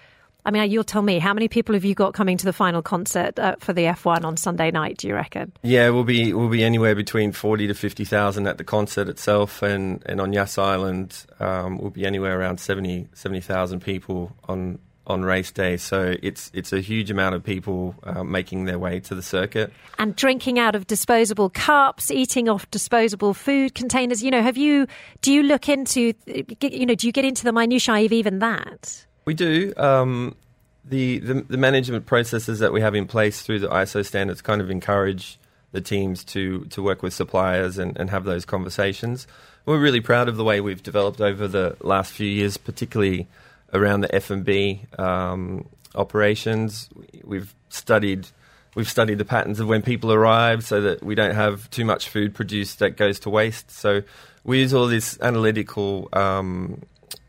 I 0.45 0.53
mean, 0.53 0.71
you'll 0.71 0.85
tell 0.85 1.03
me 1.03 1.19
how 1.19 1.35
many 1.35 1.49
people 1.49 1.75
have 1.75 1.85
you 1.85 1.97
got 1.97 2.15
coming 2.15 2.37
to 2.37 2.45
the 2.45 2.53
final 2.53 2.81
concert 2.81 3.37
uh, 3.37 3.57
for 3.59 3.73
the 3.73 3.83
F1 3.87 4.23
on 4.23 4.37
Sunday 4.37 4.71
night? 4.71 4.99
Do 4.99 5.09
you 5.09 5.15
reckon? 5.15 5.51
Yeah, 5.65 5.89
we'll 5.91 6.05
be 6.05 6.33
we'll 6.33 6.49
be 6.49 6.63
anywhere 6.63 6.95
between 6.95 7.33
forty 7.33 7.67
to 7.67 7.75
fifty 7.75 8.05
thousand 8.05 8.47
at 8.47 8.57
the 8.57 8.63
concert 8.63 9.09
itself, 9.09 9.61
and, 9.63 10.05
and 10.07 10.21
on 10.21 10.33
Yas 10.33 10.57
Island, 10.57 11.27
um, 11.41 11.79
we'll 11.79 11.91
be 11.91 12.07
anywhere 12.07 12.39
around 12.39 12.61
70,000 12.61 13.09
70, 13.13 13.85
people 13.85 14.37
on 14.49 14.79
on 15.07 15.23
race 15.23 15.51
day. 15.51 15.77
So 15.77 16.17
it's 16.23 16.51
it's 16.55 16.73
a 16.73 16.81
huge 16.81 17.11
amount 17.11 17.35
of 17.35 17.45
people 17.45 17.95
uh, 18.03 18.25
making 18.25 18.65
their 18.65 18.79
way 18.79 19.01
to 19.01 19.15
the 19.15 19.23
circuit 19.23 19.73
and 19.99 20.17
drinking 20.17 20.59
out 20.59 20.75
of 20.75 20.87
disposable 20.87 21.51
cups, 21.51 22.11
eating 22.11 22.49
off 22.49 22.71
disposable 22.71 23.35
food 23.35 23.75
containers. 23.75 24.23
You 24.23 24.31
know, 24.31 24.43
have 24.43 24.57
you 24.57 24.87
do 25.23 25.33
you 25.33 25.43
look 25.43 25.69
into 25.69 26.15
you 26.27 26.87
know 26.87 26.95
do 26.95 27.07
you 27.07 27.13
get 27.13 27.25
into 27.25 27.45
the 27.45 27.53
minutiae 27.53 28.05
of 28.05 28.13
even 28.13 28.39
that? 28.41 29.07
We 29.25 29.35
do. 29.35 29.73
Um, 29.77 30.37
the, 30.85 31.19
the 31.19 31.35
the 31.49 31.57
management 31.57 32.07
processes 32.07 32.59
that 32.61 32.73
we 32.73 32.81
have 32.81 32.95
in 32.95 33.07
place 33.07 33.43
through 33.43 33.61
the 33.61 33.69
ISO 33.69 34.05
standards 34.05 34.41
kind 34.41 34.61
of 34.61 34.71
encourage 34.71 35.39
the 35.73 35.81
teams 35.81 36.25
to 36.25 36.65
to 36.67 36.83
work 36.83 37.03
with 37.03 37.13
suppliers 37.13 37.79
and, 37.79 37.97
and 37.97 38.11
have 38.11 38.25
those 38.25 38.45
conversations. 38.45 39.27
We're 39.67 39.81
really 39.81 40.01
proud 40.01 40.29
of 40.29 40.37
the 40.37 40.45
way 40.45 40.61
we've 40.61 40.83
developed 40.83 41.21
over 41.21 41.49
the 41.49 41.77
last 41.81 42.13
few 42.13 42.29
years, 42.29 42.57
particularly 42.57 43.27
around 43.73 44.01
the 44.01 44.15
F&B 44.15 44.83
um, 44.99 45.67
operations. 45.95 46.89
We've 47.25 47.55
studied 47.69 48.29
we've 48.75 48.89
studied 48.89 49.17
the 49.17 49.25
patterns 49.25 49.59
of 49.59 49.67
when 49.67 49.83
people 49.83 50.13
arrive 50.13 50.63
so 50.63 50.83
that 50.83 51.03
we 51.03 51.15
don't 51.15 51.35
have 51.35 51.69
too 51.71 51.85
much 51.85 52.11
food 52.11 52.35
produced 52.35 52.79
that 52.79 52.91
goes 52.91 53.19
to 53.21 53.31
waste. 53.31 53.71
So 53.71 54.03
we 54.45 54.61
use 54.61 54.75
all 54.75 54.87
this 54.87 55.19
analytical 55.21 56.11
um, 56.13 56.83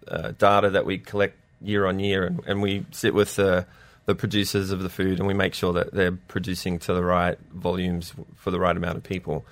uh, 0.07 0.33
data 0.37 0.69
that 0.69 0.85
we 0.85 0.97
collect 0.97 1.37
year 1.61 1.85
on 1.85 1.99
year, 1.99 2.25
and, 2.25 2.41
and 2.45 2.61
we 2.61 2.85
sit 2.91 3.13
with 3.13 3.37
the, 3.37 3.65
the 4.05 4.13
producers 4.13 4.71
of 4.71 4.83
the 4.83 4.89
food 4.89 5.19
and 5.19 5.27
we 5.27 5.33
make 5.33 5.53
sure 5.53 5.73
that 5.73 5.93
they're 5.93 6.11
producing 6.11 6.79
to 6.79 6.93
the 6.93 7.03
right 7.03 7.39
volumes 7.53 8.13
for 8.35 8.51
the 8.51 8.59
right 8.59 8.75
amount 8.75 8.97
of 8.97 9.03
people. 9.03 9.45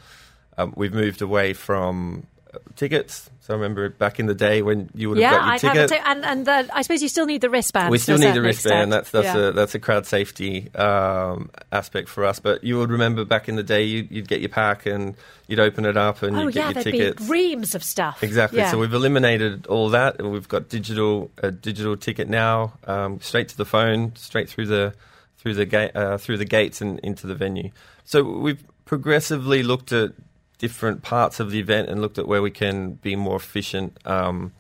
Um, 0.57 0.73
we've 0.75 0.93
moved 0.93 1.21
away 1.21 1.53
from 1.53 2.27
tickets. 2.75 3.29
So 3.41 3.53
I 3.53 3.57
remember 3.57 3.89
back 3.89 4.19
in 4.19 4.25
the 4.25 4.33
day 4.33 4.63
when 4.63 4.89
you 4.95 5.09
would 5.09 5.19
have 5.19 5.21
yeah, 5.21 5.37
got 5.37 5.45
your 5.45 5.53
I'd 5.53 5.59
ticket. 5.59 5.77
have 5.77 5.91
a 5.91 5.93
t- 5.93 6.01
and 6.11 6.25
and 6.25 6.49
uh, 6.49 6.63
I 6.73 6.81
suppose 6.81 7.03
you 7.03 7.09
still 7.09 7.27
need 7.27 7.41
the 7.41 7.49
wristband. 7.49 7.91
we 7.91 7.99
still 7.99 8.17
need 8.17 8.33
the 8.33 8.41
wristband. 8.41 8.91
extent. 8.91 8.91
That's 8.91 9.11
that's 9.11 9.25
Yeah. 9.37 9.49
a 9.49 9.51
that's 9.51 9.75
a 9.75 9.79
crowd 9.79 10.07
safety 10.07 10.73
um, 10.75 11.51
aspect 11.71 12.09
for 12.09 12.25
us. 12.25 12.39
But 12.39 12.63
you 12.63 12.79
would 12.79 12.89
remember 12.89 13.23
back 13.23 13.47
in 13.47 13.55
the 13.55 13.61
day, 13.63 13.83
you'd, 13.83 14.09
you'd 14.09 14.27
get 14.27 14.39
your 14.41 14.49
pack 14.49 14.87
and 14.87 15.15
you'd 15.47 15.59
open 15.59 15.85
it 15.85 15.95
up 15.95 16.23
and 16.23 16.35
Oh 16.35 16.43
you'd 16.47 16.55
yeah, 16.55 16.73
get 16.73 16.85
your 16.85 16.93
there'd 16.93 16.95
tickets. 17.17 17.25
be 17.27 17.31
reams 17.31 17.75
of 17.75 17.83
stuff. 17.83 18.23
Exactly. 18.23 18.59
Yeah. 18.59 18.71
So 18.71 18.79
we've 18.79 18.93
eliminated 18.93 19.67
all 19.67 19.89
that, 19.89 20.17
and 20.19 20.31
we've 20.31 20.47
got 20.49 20.67
digital 20.69 21.29
a 21.37 21.51
digital 21.51 21.95
ticket 21.97 22.27
now, 22.27 22.73
um, 22.87 23.21
straight 23.21 23.49
to 23.49 23.57
the 23.57 23.65
phone, 23.65 24.15
straight 24.15 24.49
through 24.49 24.65
the 24.65 24.95
through 25.37 25.53
the 25.53 25.65
gate 25.65 25.95
uh, 25.95 26.17
through 26.17 26.37
the 26.37 26.45
gates 26.45 26.81
and 26.81 26.97
into 27.01 27.27
the 27.27 27.35
venue. 27.35 27.69
So 28.05 28.23
we've 28.23 28.63
progressively 28.85 29.61
looked 29.61 29.91
at 29.91 30.13
different 30.57 31.01
parts 31.01 31.39
of 31.39 31.51
the 31.51 31.59
event 31.59 31.89
and 31.89 32.01
looked 32.01 32.17
at 32.17 32.27
where 32.27 32.41
we 32.41 32.51
can 32.51 32.93
be 32.93 33.15
more 33.15 33.35
efficient 33.35 33.97
um, 34.05 34.51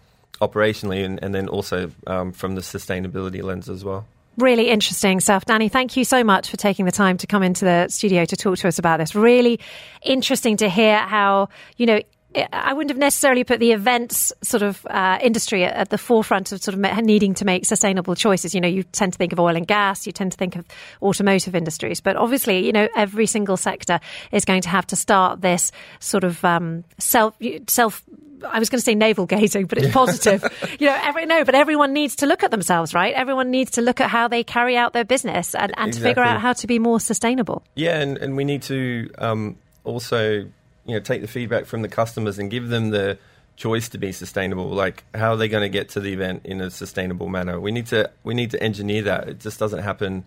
operationally, 0.41 1.05
and, 1.05 1.21
and 1.23 1.33
then 1.33 1.47
also 1.47 1.91
um, 2.07 2.31
from 2.31 2.55
the 2.55 2.61
sustainability 2.61 3.41
lens 3.41 3.69
as 3.69 3.83
well. 3.83 4.05
Really 4.37 4.69
interesting 4.69 5.21
stuff. 5.21 5.45
Danny, 5.45 5.69
thank 5.69 5.95
you 5.95 6.03
so 6.03 6.21
much 6.21 6.49
for 6.49 6.57
taking 6.57 6.85
the 6.85 6.91
time 6.91 7.17
to 7.19 7.27
come 7.27 7.41
into 7.41 7.63
the 7.63 7.87
studio 7.87 8.25
to 8.25 8.35
talk 8.35 8.57
to 8.57 8.67
us 8.67 8.77
about 8.77 8.97
this. 8.97 9.15
Really 9.15 9.61
interesting 10.01 10.57
to 10.57 10.67
hear 10.67 10.97
how, 10.97 11.47
you 11.77 11.85
know, 11.85 12.01
I 12.51 12.73
wouldn't 12.73 12.91
have 12.91 12.97
necessarily 12.97 13.43
put 13.43 13.59
the 13.59 13.71
events 13.71 14.33
sort 14.41 14.63
of 14.63 14.85
uh, 14.89 15.17
industry 15.21 15.63
at, 15.63 15.73
at 15.73 15.89
the 15.89 15.97
forefront 15.97 16.51
of 16.51 16.61
sort 16.61 16.75
of 16.75 17.03
needing 17.03 17.33
to 17.35 17.45
make 17.45 17.65
sustainable 17.65 18.15
choices. 18.15 18.53
You 18.53 18.61
know, 18.61 18.67
you 18.67 18.83
tend 18.83 19.13
to 19.13 19.17
think 19.17 19.31
of 19.31 19.39
oil 19.39 19.55
and 19.55 19.67
gas, 19.67 20.05
you 20.05 20.11
tend 20.11 20.31
to 20.31 20.37
think 20.37 20.55
of 20.55 20.65
automotive 21.01 21.55
industries, 21.55 22.01
but 22.01 22.15
obviously, 22.15 22.65
you 22.65 22.71
know, 22.71 22.87
every 22.95 23.25
single 23.25 23.57
sector 23.57 23.99
is 24.31 24.45
going 24.45 24.61
to 24.61 24.69
have 24.69 24.85
to 24.87 24.95
start 24.95 25.41
this 25.41 25.71
sort 25.99 26.23
of 26.23 26.43
um, 26.43 26.83
self 26.97 27.35
self 27.67 28.03
I 28.43 28.59
was 28.59 28.69
going 28.69 28.79
to 28.79 28.85
say 28.85 28.95
navel 28.95 29.25
gazing, 29.25 29.65
but 29.65 29.77
it's 29.77 29.93
positive. 29.93 30.43
you 30.79 30.87
know, 30.87 30.99
every, 31.01 31.25
no, 31.25 31.43
but 31.45 31.55
everyone 31.55 31.93
needs 31.93 32.17
to 32.17 32.25
look 32.25 32.43
at 32.43 32.51
themselves, 32.51 32.93
right? 32.93 33.13
Everyone 33.13 33.49
needs 33.49 33.71
to 33.71 33.81
look 33.81 34.01
at 34.01 34.09
how 34.09 34.27
they 34.27 34.43
carry 34.43 34.77
out 34.77 34.93
their 34.93 35.05
business 35.05 35.55
and, 35.55 35.73
and 35.77 35.93
to 35.93 35.99
figure 35.99 36.21
out 36.21 36.41
how 36.41 36.53
to 36.53 36.67
be 36.67 36.77
more 36.77 36.99
sustainable. 36.99 37.63
Yeah, 37.75 37.99
and, 37.99 38.17
and 38.17 38.35
we 38.35 38.43
need 38.43 38.61
to 38.63 39.09
um, 39.17 39.57
also 39.83 40.47
you 40.85 40.93
know 40.93 40.99
take 40.99 41.21
the 41.21 41.27
feedback 41.27 41.65
from 41.65 41.81
the 41.81 41.89
customers 41.89 42.39
and 42.39 42.49
give 42.51 42.69
them 42.69 42.89
the 42.89 43.17
choice 43.55 43.89
to 43.89 43.97
be 43.97 44.11
sustainable. 44.11 44.69
Like 44.69 45.03
how 45.13 45.33
are 45.33 45.37
they 45.37 45.47
going 45.47 45.63
to 45.63 45.69
get 45.69 45.89
to 45.89 45.99
the 45.99 46.13
event 46.13 46.45
in 46.45 46.61
a 46.61 46.69
sustainable 46.69 47.27
manner? 47.27 47.59
We 47.59 47.71
need 47.71 47.87
to 47.87 48.11
we 48.23 48.33
need 48.33 48.51
to 48.51 48.61
engineer 48.61 49.03
that. 49.03 49.29
It 49.29 49.39
just 49.39 49.59
doesn't 49.59 49.83
happen. 49.83 50.25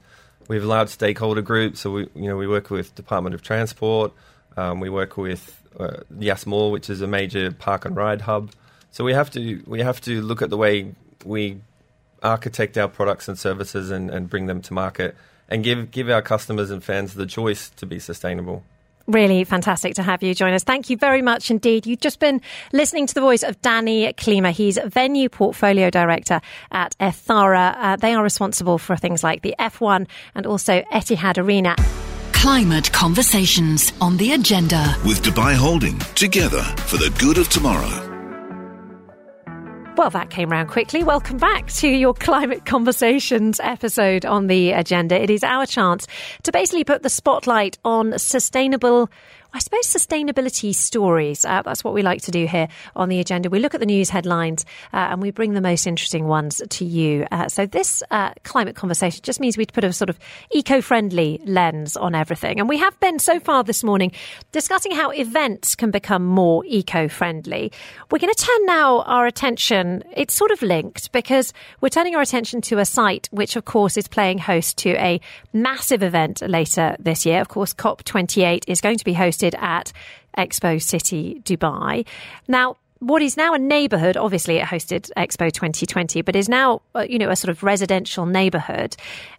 We 0.49 0.57
have 0.57 0.65
large 0.65 0.89
stakeholder 0.89 1.43
group, 1.43 1.77
so 1.77 1.91
we 1.91 2.09
you 2.15 2.29
know 2.29 2.37
we 2.37 2.47
work 2.47 2.71
with 2.71 2.95
Department 2.95 3.35
of 3.35 3.43
Transport. 3.43 4.13
Um, 4.57 4.81
we 4.81 4.89
work 4.89 5.17
with 5.17 5.63
uh, 5.79 5.99
Mall, 6.47 6.73
which 6.73 6.91
is 6.91 7.01
a 7.01 7.07
major 7.07 7.53
park 7.53 7.85
and 7.85 7.95
ride 7.95 8.23
hub. 8.23 8.51
So 8.91 9.05
we 9.05 9.13
have 9.13 9.31
to 9.33 9.63
we 9.67 9.81
have 9.81 10.01
to 10.03 10.21
look 10.23 10.43
at 10.43 10.51
the 10.51 10.57
way 10.57 10.95
we 11.25 11.61
architect 12.23 12.77
our 12.77 12.89
products 12.89 13.29
and 13.29 13.39
services 13.39 13.91
and, 13.91 14.11
and 14.11 14.29
bring 14.29 14.47
them 14.47 14.61
to 14.63 14.73
market 14.73 15.15
and 15.49 15.63
give 15.63 15.91
give 15.91 16.09
our 16.11 16.23
customers 16.23 16.71
and 16.71 16.83
fans 16.83 17.15
the 17.15 17.27
choice 17.27 17.69
to 17.71 17.87
be 17.87 17.99
sustainable. 17.99 18.65
Really 19.09 19.45
fantastic 19.45 19.95
to 19.95 20.03
have 20.03 20.23
you 20.23 20.35
join 20.35 20.53
us. 20.53 20.65
Thank 20.65 20.91
you 20.91 20.99
very 20.99 21.23
much 21.23 21.51
indeed. 21.51 21.87
You've 21.87 22.01
just 22.01 22.21
been 22.21 22.43
listening 22.75 23.07
to 23.07 23.15
the 23.15 23.23
voice 23.23 23.43
of 23.43 23.59
Danny 23.63 24.13
Klima. 24.13 24.51
He's 24.51 24.79
Venue 24.85 25.31
Portfolio 25.31 25.89
Director 25.89 26.43
at 26.71 26.95
Ethara. 26.99 27.75
Uh, 27.79 27.97
they 27.97 28.13
are 28.13 28.23
responsible 28.23 28.77
for 28.77 28.97
things 28.97 29.25
like 29.25 29.41
the 29.41 29.55
F1 29.59 30.07
and 30.35 30.47
also 30.47 30.83
Etihad 30.93 31.39
Arena. 31.39 31.75
Climate 32.35 32.93
conversations 32.93 33.95
on 33.99 34.19
the 34.19 34.33
agenda. 34.33 34.95
With 35.07 35.23
Dubai 35.23 35.55
Holding, 35.55 35.99
together 36.15 36.63
for 36.63 36.99
the 36.99 37.11
good 37.19 37.39
of 37.39 37.49
tomorrow. 37.49 38.08
Well, 39.99 40.11
that 40.11 40.31
came 40.31 40.49
round 40.49 40.69
quickly. 40.69 41.03
Welcome 41.03 41.39
back 41.39 41.67
to 41.73 41.89
your 41.89 42.15
Climate 42.15 42.65
Conversations 42.65 43.59
episode 43.59 44.25
on 44.25 44.47
the 44.47 44.71
agenda. 44.71 45.21
It 45.21 45.29
is 45.29 45.43
our 45.43 45.67
chance 45.67 46.07
to 46.45 46.53
basically 46.53 46.85
put 46.85 47.03
the 47.03 47.11
spotlight 47.11 47.79
on 47.85 48.17
sustainable. 48.17 49.11
I 49.55 49.61
suppose 49.61 49.87
sustainability 49.87 50.75
stories. 50.75 51.43
Uh, 51.43 51.63
that's 51.63 51.83
what 51.83 51.95
we 51.95 52.03
like 52.03 52.21
to 52.23 52.31
do 52.31 52.47
here 52.47 52.69
on 52.95 53.09
the 53.09 53.19
agenda. 53.19 53.49
We 53.49 53.61
look 53.61 53.73
at 53.73 53.81
the 53.81 53.87
news 53.87 54.11
headlines 54.11 54.67
uh, 54.93 55.09
and 55.11 55.23
we 55.23 55.31
bring 55.31 55.55
the 55.55 55.63
most 55.63 55.87
interesting 55.87 56.27
ones 56.27 56.61
to 56.69 56.85
you. 56.85 57.27
Uh, 57.33 57.49
so 57.49 57.65
this 57.65 58.03
uh, 58.11 58.33
climate 58.45 58.77
conversation 58.77 59.23
just 59.23 59.41
means 59.41 59.57
we 59.57 59.65
put 59.65 59.85
a 59.85 59.93
sort 59.93 60.11
of 60.11 60.19
eco-friendly 60.51 61.41
lens 61.47 61.97
on 61.97 62.15
everything. 62.15 62.61
And 62.61 62.69
we 62.69 62.77
have 62.77 62.99
been 63.01 63.19
so 63.19 63.41
far 63.41 63.65
this 63.65 63.83
morning 63.83 64.13
discussing 64.53 64.93
how 64.93 65.11
events 65.11 65.75
can 65.75 65.91
become 65.91 66.27
more 66.27 66.63
eco-friendly. 66.67 67.73
We're 68.11 68.19
going 68.19 68.35
to 68.35 68.45
turn 68.45 68.67
now 68.67 69.01
our 69.03 69.27
attention. 69.27 70.05
It's 70.15 70.35
sort 70.35 70.51
of 70.51 70.61
linked 70.61 71.11
because 71.13 71.55
we're 71.81 71.89
turning 71.89 72.15
our 72.15 72.23
attention 72.23 72.61
to 72.63 72.79
a 72.79 72.85
site 72.85 73.29
which, 73.31 73.57
of 73.57 73.65
course, 73.65 73.97
is 73.97 74.09
playing 74.09 74.39
host 74.39 74.77
to 74.79 74.91
a 74.91 75.23
massive 75.55 76.03
event 76.03 76.43
later 76.43 76.97
this 76.99 77.25
year. 77.25 77.41
Of 77.41 77.49
course, 77.49 77.73
COP28 77.73 78.65
is 78.67 78.83
going 78.83 78.99
to 78.99 79.05
be 79.07 79.15
hosted 79.15 79.38
at 79.43 79.93
Expo 80.37 80.81
City, 80.81 81.41
Dubai. 81.45 82.07
Now, 82.47 82.77
what 83.01 83.23
is 83.23 83.37
now 83.37 83.55
a 83.55 83.59
neighbourhood, 83.59 84.17
obviously 84.17 84.57
it 84.57 84.65
hosted 84.65 85.11
Expo 85.17 85.53
2020, 85.53 86.23
but 86.23 86.35
is 86.35 86.49
now, 86.49 86.83
uh, 86.95 87.07
you 87.09 87.19
know, 87.19 87.31
a 87.31 87.37
sort 87.37 87.51
of 87.51 87.63
residential 87.63 88.27
neighbourhood. 88.27 88.97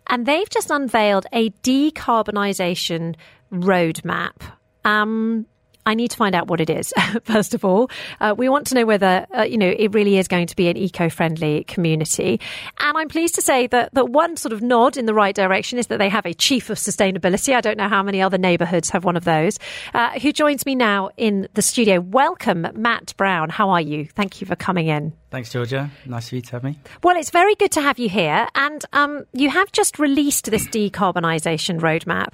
And 0.08 0.26
they've 0.26 0.50
just 0.50 0.70
unveiled 0.70 1.26
a 1.34 1.50
decarbonisation 1.50 3.16
roadmap. 3.52 4.42
Um, 4.86 5.46
I 5.90 5.96
need 5.96 6.12
to 6.12 6.18
find 6.18 6.36
out 6.36 6.48
what 6.48 6.62
it 6.62 6.70
is, 6.70 6.94
first 7.24 7.56
of 7.56 7.66
all. 7.66 7.90
Uh, 8.22 8.36
we 8.38 8.48
want 8.48 8.68
to 8.68 8.76
know 8.76 8.86
whether, 8.86 9.26
uh, 9.36 9.42
you 9.42 9.58
know, 9.58 9.74
it 9.76 9.92
really 9.92 10.18
is 10.20 10.28
going 10.28 10.46
to 10.46 10.56
be 10.56 10.68
an 10.68 10.78
eco-friendly 10.78 11.64
community. 11.64 12.40
And 12.80 12.96
I'm 12.96 13.08
pleased 13.08 13.34
to 13.36 13.42
say 13.42 13.66
that, 13.68 13.92
that 13.96 14.10
one 14.10 14.38
sort 14.38 14.54
of 14.54 14.62
nod 14.62 14.98
in 14.98 15.08
the 15.08 15.16
right 15.16 15.34
direction 15.34 15.80
is 15.80 15.88
that 15.88 15.98
they 15.98 16.08
have 16.08 16.28
a 16.28 16.34
chief 16.36 16.70
of 16.70 16.78
sustainability. 16.78 17.56
I 17.56 17.62
don't 17.62 17.78
know 17.78 17.90
how 17.90 18.04
many 18.04 18.22
other 18.22 18.38
neighbourhoods 18.38 18.92
have 18.92 19.04
one 19.04 19.18
of 19.18 19.24
those, 19.24 19.58
uh, 19.96 20.12
who 20.20 20.32
joins 20.32 20.64
me 20.64 20.76
now 20.76 21.10
in 21.18 21.48
the 21.56 21.64
studio. 21.64 22.00
Welcome, 22.00 22.68
Matt 22.76 23.16
Brown. 23.18 23.50
How 23.50 23.72
are 23.72 23.82
you? 23.82 24.06
Thank 24.06 24.42
you 24.42 24.46
for 24.46 24.56
coming 24.56 24.88
in. 24.90 25.14
Thanks, 25.32 25.52
Georgia. 25.52 25.90
Nice 26.06 26.28
of 26.28 26.34
you 26.34 26.42
to 26.42 26.52
have 26.52 26.64
me. 26.64 26.78
Well, 27.04 27.18
it's 27.18 27.32
very 27.32 27.56
good 27.56 27.72
to 27.72 27.82
have 27.82 27.98
you 27.98 28.10
here. 28.10 28.48
And 28.54 28.86
um, 28.94 29.26
you 29.34 29.50
have 29.50 29.72
just 29.72 29.98
released 29.98 30.52
this 30.52 30.68
decarbonisation 30.68 31.80
roadmap. 31.80 32.34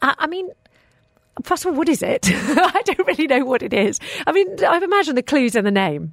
Uh, 0.00 0.14
I 0.18 0.26
mean, 0.26 0.48
first 1.42 1.64
of 1.64 1.72
all, 1.72 1.78
what 1.78 1.88
is 1.88 2.02
it? 2.02 2.20
I 2.32 2.82
don't 2.84 3.06
really 3.06 3.26
know 3.26 3.44
what 3.44 3.62
it 3.62 3.72
is. 3.72 3.98
I 4.26 4.32
mean, 4.32 4.64
I've 4.64 4.82
imagined 4.82 5.18
the 5.18 5.22
clues 5.22 5.56
in 5.56 5.64
the 5.64 5.70
name. 5.70 6.12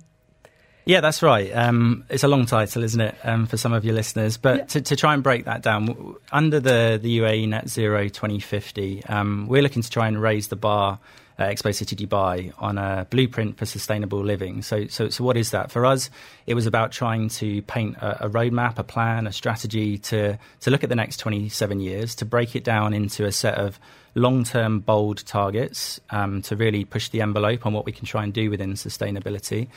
Yeah, 0.85 1.01
that's 1.01 1.21
right. 1.21 1.51
Um, 1.55 2.05
it's 2.09 2.23
a 2.23 2.27
long 2.27 2.47
title, 2.47 2.83
isn't 2.83 2.99
it, 2.99 3.15
um, 3.23 3.45
for 3.45 3.55
some 3.55 3.71
of 3.71 3.85
your 3.85 3.93
listeners? 3.93 4.37
But 4.37 4.69
to, 4.69 4.81
to 4.81 4.95
try 4.95 5.13
and 5.13 5.21
break 5.21 5.45
that 5.45 5.61
down, 5.61 6.15
under 6.31 6.59
the, 6.59 6.99
the 7.01 7.19
UAE 7.19 7.49
Net 7.49 7.69
Zero 7.69 8.07
2050, 8.07 9.05
um, 9.05 9.47
we're 9.47 9.61
looking 9.61 9.83
to 9.83 9.89
try 9.89 10.07
and 10.07 10.19
raise 10.19 10.47
the 10.47 10.55
bar 10.55 10.99
at 11.37 11.49
Expo 11.49 11.73
City 11.73 11.95
Dubai 11.95 12.53
on 12.59 12.77
a 12.77 13.07
blueprint 13.09 13.57
for 13.57 13.65
sustainable 13.65 14.23
living. 14.23 14.61
So, 14.61 14.87
so, 14.87 15.09
so 15.09 15.23
what 15.23 15.37
is 15.37 15.51
that? 15.51 15.71
For 15.71 15.85
us, 15.85 16.09
it 16.45 16.53
was 16.53 16.65
about 16.65 16.91
trying 16.91 17.29
to 17.29 17.61
paint 17.63 17.97
a, 17.97 18.25
a 18.25 18.29
roadmap, 18.29 18.77
a 18.77 18.83
plan, 18.83 19.27
a 19.27 19.31
strategy 19.31 19.97
to, 19.99 20.37
to 20.61 20.71
look 20.71 20.83
at 20.83 20.89
the 20.89 20.95
next 20.95 21.17
27 21.17 21.79
years, 21.79 22.15
to 22.15 22.25
break 22.25 22.55
it 22.55 22.63
down 22.63 22.93
into 22.93 23.25
a 23.25 23.31
set 23.31 23.55
of 23.55 23.79
long 24.15 24.43
term, 24.43 24.79
bold 24.79 25.25
targets 25.25 25.99
um, 26.09 26.41
to 26.43 26.55
really 26.55 26.83
push 26.83 27.09
the 27.09 27.21
envelope 27.21 27.65
on 27.65 27.73
what 27.73 27.85
we 27.85 27.91
can 27.91 28.05
try 28.05 28.23
and 28.23 28.33
do 28.33 28.49
within 28.49 28.73
sustainability 28.73 29.67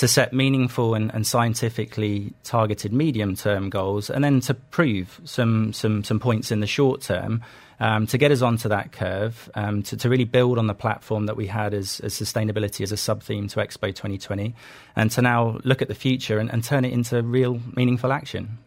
to 0.00 0.08
set 0.08 0.32
meaningful 0.32 0.94
and, 0.94 1.14
and 1.14 1.26
scientifically 1.26 2.32
targeted 2.42 2.90
medium 2.90 3.36
term 3.36 3.68
goals, 3.68 4.08
and 4.08 4.24
then 4.24 4.40
to 4.40 4.54
prove 4.54 5.20
some 5.24 5.72
some 5.74 6.02
some 6.02 6.18
points 6.18 6.50
in 6.50 6.60
the 6.60 6.66
short 6.66 7.02
term 7.02 7.42
um, 7.80 8.06
to 8.06 8.16
get 8.16 8.30
us 8.30 8.40
onto 8.40 8.68
that 8.70 8.92
curve, 8.92 9.50
um, 9.54 9.82
to, 9.82 9.96
to 9.98 10.08
really 10.08 10.24
build 10.24 10.58
on 10.58 10.66
the 10.66 10.74
platform 10.74 11.26
that 11.26 11.36
we 11.36 11.46
had 11.46 11.74
as, 11.74 12.00
as 12.00 12.14
sustainability 12.14 12.82
as 12.82 12.92
a 12.92 12.96
sub 12.96 13.22
theme 13.22 13.46
to 13.48 13.60
Expo 13.60 13.88
2020, 13.88 14.54
and 14.96 15.10
to 15.10 15.22
now 15.22 15.58
look 15.64 15.82
at 15.82 15.88
the 15.88 15.94
future 15.94 16.38
and, 16.38 16.50
and 16.50 16.64
turn 16.64 16.86
it 16.86 16.92
into 16.92 17.22
real 17.22 17.60
meaningful 17.76 18.10
action. 18.10 18.58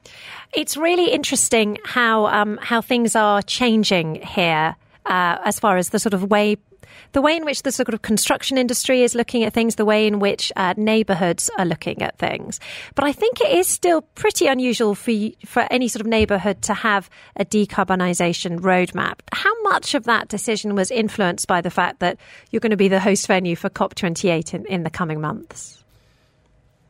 It's 0.54 0.78
really 0.78 1.12
interesting 1.12 1.80
how 1.84 2.28
um, 2.28 2.60
how 2.62 2.82
things 2.82 3.16
are 3.16 3.42
changing 3.42 4.22
here. 4.22 4.76
uh, 5.06 5.38
as 5.44 5.60
far 5.60 5.78
as 5.78 5.90
the 5.90 6.00
sort 6.00 6.14
of 6.14 6.30
way 6.30 6.58
the 7.14 7.22
way 7.22 7.36
in 7.36 7.46
which 7.46 7.64
the 7.64 7.72
sort 7.72 7.94
of 7.94 8.02
construction 8.02 8.58
industry 8.58 9.04
is 9.04 9.16
looking 9.16 9.44
at 9.44 9.54
things, 9.54 9.76
the 9.76 9.86
way 9.86 10.08
in 10.08 10.20
which 10.20 10.52
uh, 10.56 10.74
neighbourhoods 10.78 11.50
are 11.58 11.66
looking 11.66 12.02
at 12.02 12.18
things. 12.18 12.60
But 12.96 13.06
I 13.06 13.12
think 13.12 13.42
it 13.42 13.52
is 13.58 13.68
still 13.68 14.02
pretty 14.02 14.48
unusual 14.48 14.96
for 14.96 15.14
for 15.46 15.68
any 15.70 15.88
sort 15.88 16.02
of 16.02 16.08
neighbourhood 16.08 16.62
to 16.64 16.74
have 16.74 17.10
a 17.36 17.46
decarbonisation 17.46 18.60
roadmap. 18.60 19.20
How 19.32 19.62
much 19.64 19.94
of 19.94 20.06
that 20.06 20.28
decision 20.28 20.76
was 20.76 20.92
influenced 20.92 21.48
by 21.48 21.62
the 21.62 21.70
fact 21.70 22.00
that 22.00 22.18
you're 22.50 22.60
going 22.60 22.72
to 22.72 22.78
be 22.78 22.88
the 22.88 23.00
host 23.00 23.28
venue 23.28 23.56
for 23.56 23.70
COP28 23.70 24.54
in, 24.54 24.66
in 24.66 24.84
the 24.84 24.90
coming 24.90 25.22
months? 25.22 25.83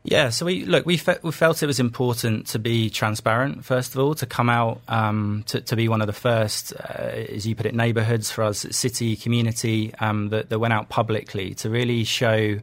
Yeah, 0.05 0.29
so 0.29 0.45
we 0.45 0.65
look. 0.65 0.85
We, 0.85 0.97
fe- 0.97 1.19
we 1.23 1.31
felt 1.31 1.63
it 1.63 1.65
was 1.65 1.79
important 1.79 2.47
to 2.47 2.59
be 2.59 2.89
transparent. 2.89 3.63
First 3.63 3.95
of 3.95 4.01
all, 4.01 4.13
to 4.15 4.25
come 4.25 4.49
out 4.49 4.81
um, 4.89 5.45
to, 5.47 5.61
to, 5.61 5.77
be 5.77 5.87
one 5.87 6.01
of 6.01 6.07
the 6.07 6.13
first, 6.13 6.73
uh, 6.73 7.03
as 7.31 7.47
you 7.47 7.55
put 7.55 7.65
it, 7.65 7.73
neighbourhoods 7.73 8.29
for 8.29 8.43
us, 8.43 8.65
city 8.71 9.15
community 9.15 9.93
um, 9.99 10.27
that, 10.29 10.49
that 10.49 10.59
went 10.59 10.73
out 10.73 10.89
publicly 10.89 11.53
to 11.55 11.69
really 11.69 12.03
show 12.03 12.59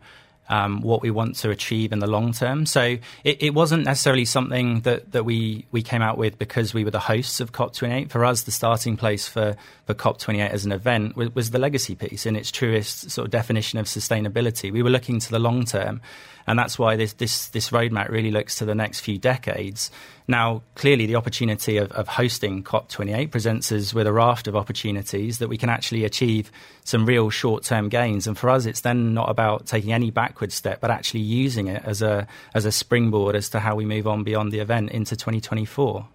um, 0.50 0.82
what 0.82 1.00
we 1.00 1.10
want 1.10 1.36
to 1.36 1.50
achieve 1.50 1.92
in 1.92 2.00
the 2.00 2.06
long 2.06 2.32
term. 2.32 2.66
So 2.66 2.98
it, 3.24 3.42
it, 3.42 3.54
wasn't 3.54 3.84
necessarily 3.84 4.24
something 4.24 4.80
that, 4.80 5.12
that 5.12 5.24
we, 5.24 5.64
we 5.70 5.82
came 5.82 6.02
out 6.02 6.18
with 6.18 6.38
because 6.38 6.74
we 6.74 6.84
were 6.84 6.90
the 6.90 6.98
hosts 6.98 7.40
of 7.40 7.52
COP28. 7.52 8.10
For 8.10 8.24
us, 8.24 8.42
the 8.42 8.50
starting 8.50 8.96
place 8.96 9.28
for, 9.28 9.56
for 9.86 9.94
COP28 9.94 10.50
as 10.50 10.66
an 10.66 10.72
event 10.72 11.16
was, 11.16 11.34
was 11.34 11.50
the 11.52 11.58
legacy 11.58 11.94
piece 11.94 12.26
in 12.26 12.34
its 12.34 12.50
truest 12.50 13.10
sort 13.10 13.26
of 13.26 13.30
definition 13.30 13.78
of 13.78 13.86
sustainability. 13.86 14.72
We 14.72 14.82
were 14.82 14.90
looking 14.90 15.20
to 15.20 15.30
the 15.30 15.38
long 15.38 15.64
term. 15.64 16.00
And 16.46 16.58
that's 16.58 16.78
why 16.78 16.96
this, 16.96 17.12
this, 17.14 17.48
this 17.48 17.70
roadmap 17.70 18.08
really 18.08 18.30
looks 18.30 18.56
to 18.56 18.64
the 18.64 18.74
next 18.74 19.00
few 19.00 19.18
decades. 19.18 19.90
Now, 20.30 20.62
clearly, 20.76 21.06
the 21.06 21.16
opportunity 21.16 21.76
of, 21.78 21.90
of 21.90 22.06
hosting 22.06 22.62
COP28 22.62 23.32
presents 23.32 23.72
us 23.72 23.92
with 23.92 24.06
a 24.06 24.12
raft 24.12 24.46
of 24.46 24.54
opportunities 24.54 25.38
that 25.38 25.48
we 25.48 25.58
can 25.58 25.68
actually 25.68 26.04
achieve 26.04 26.52
some 26.84 27.04
real 27.04 27.30
short 27.30 27.64
term 27.64 27.88
gains. 27.88 28.28
And 28.28 28.38
for 28.38 28.48
us, 28.48 28.64
it's 28.64 28.82
then 28.82 29.12
not 29.12 29.28
about 29.28 29.66
taking 29.66 29.92
any 29.92 30.12
backward 30.12 30.52
step, 30.52 30.80
but 30.80 30.92
actually 30.92 31.20
using 31.20 31.66
it 31.66 31.82
as 31.84 32.00
a, 32.00 32.28
as 32.54 32.64
a 32.64 32.70
springboard 32.70 33.34
as 33.34 33.48
to 33.48 33.58
how 33.58 33.74
we 33.74 33.84
move 33.84 34.06
on 34.06 34.22
beyond 34.22 34.52
the 34.52 34.60
event 34.60 34.92
into 34.92 35.16
2024. 35.16 36.06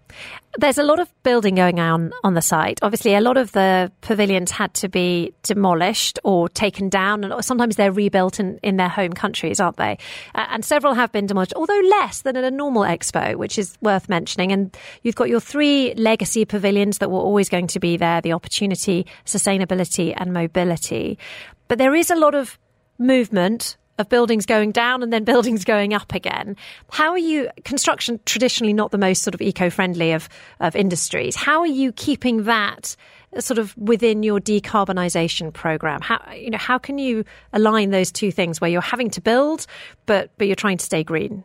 There's 0.57 0.77
a 0.77 0.83
lot 0.83 0.99
of 0.99 1.11
building 1.23 1.55
going 1.55 1.81
on 1.81 2.13
on 2.23 2.33
the 2.33 2.41
site. 2.41 2.79
Obviously, 2.81 3.13
a 3.13 3.19
lot 3.19 3.35
of 3.35 3.51
the 3.51 3.91
pavilions 3.99 4.51
had 4.51 4.73
to 4.75 4.87
be 4.87 5.33
demolished 5.43 6.17
or 6.23 6.47
taken 6.47 6.87
down, 6.87 7.25
and 7.25 7.43
sometimes 7.43 7.75
they're 7.75 7.91
rebuilt 7.91 8.39
in, 8.39 8.57
in 8.63 8.77
their 8.77 8.87
home 8.87 9.11
countries, 9.11 9.59
aren't 9.59 9.75
they? 9.75 9.97
Uh, 10.33 10.45
and 10.51 10.63
several 10.63 10.93
have 10.93 11.11
been 11.11 11.25
demolished, 11.25 11.53
although 11.57 11.81
less 11.89 12.21
than 12.21 12.37
at 12.37 12.45
a 12.45 12.51
normal 12.51 12.83
expo, 12.83 13.35
which 13.35 13.59
is 13.59 13.77
worth 13.81 14.04
mentioning. 14.09 14.51
And 14.51 14.75
you've 15.03 15.15
got 15.15 15.29
your 15.29 15.39
three 15.39 15.93
legacy 15.95 16.45
pavilions 16.45 16.99
that 16.99 17.11
were 17.11 17.19
always 17.19 17.49
going 17.49 17.67
to 17.67 17.79
be 17.79 17.97
there 17.97 18.21
the 18.21 18.33
opportunity, 18.33 19.05
sustainability, 19.25 20.13
and 20.15 20.33
mobility. 20.33 21.17
But 21.67 21.77
there 21.77 21.95
is 21.95 22.11
a 22.11 22.15
lot 22.15 22.35
of 22.35 22.57
movement 22.97 23.77
of 23.97 24.09
buildings 24.09 24.45
going 24.45 24.71
down 24.71 25.03
and 25.03 25.11
then 25.11 25.23
buildings 25.33 25.63
going 25.63 25.93
up 25.93 26.13
again. 26.13 26.55
How 26.91 27.11
are 27.11 27.17
you, 27.17 27.49
construction 27.63 28.19
traditionally 28.25 28.73
not 28.73 28.91
the 28.91 28.97
most 28.97 29.23
sort 29.23 29.33
of 29.33 29.41
eco 29.41 29.69
friendly 29.69 30.11
of, 30.11 30.29
of 30.59 30.75
industries, 30.75 31.35
how 31.35 31.61
are 31.61 31.67
you 31.67 31.91
keeping 31.91 32.43
that 32.43 32.95
uh, 33.35 33.41
sort 33.41 33.57
of 33.57 33.75
within 33.77 34.23
your 34.23 34.39
decarbonisation 34.39 35.53
program? 35.53 36.01
How, 36.01 36.21
you 36.33 36.49
know, 36.49 36.57
how 36.57 36.77
can 36.77 36.97
you 36.97 37.23
align 37.53 37.91
those 37.91 38.11
two 38.11 38.31
things 38.31 38.59
where 38.59 38.69
you're 38.69 38.81
having 38.81 39.09
to 39.11 39.21
build, 39.21 39.65
but, 40.05 40.31
but 40.37 40.47
you're 40.47 40.55
trying 40.55 40.77
to 40.77 40.85
stay 40.85 41.03
green? 41.03 41.43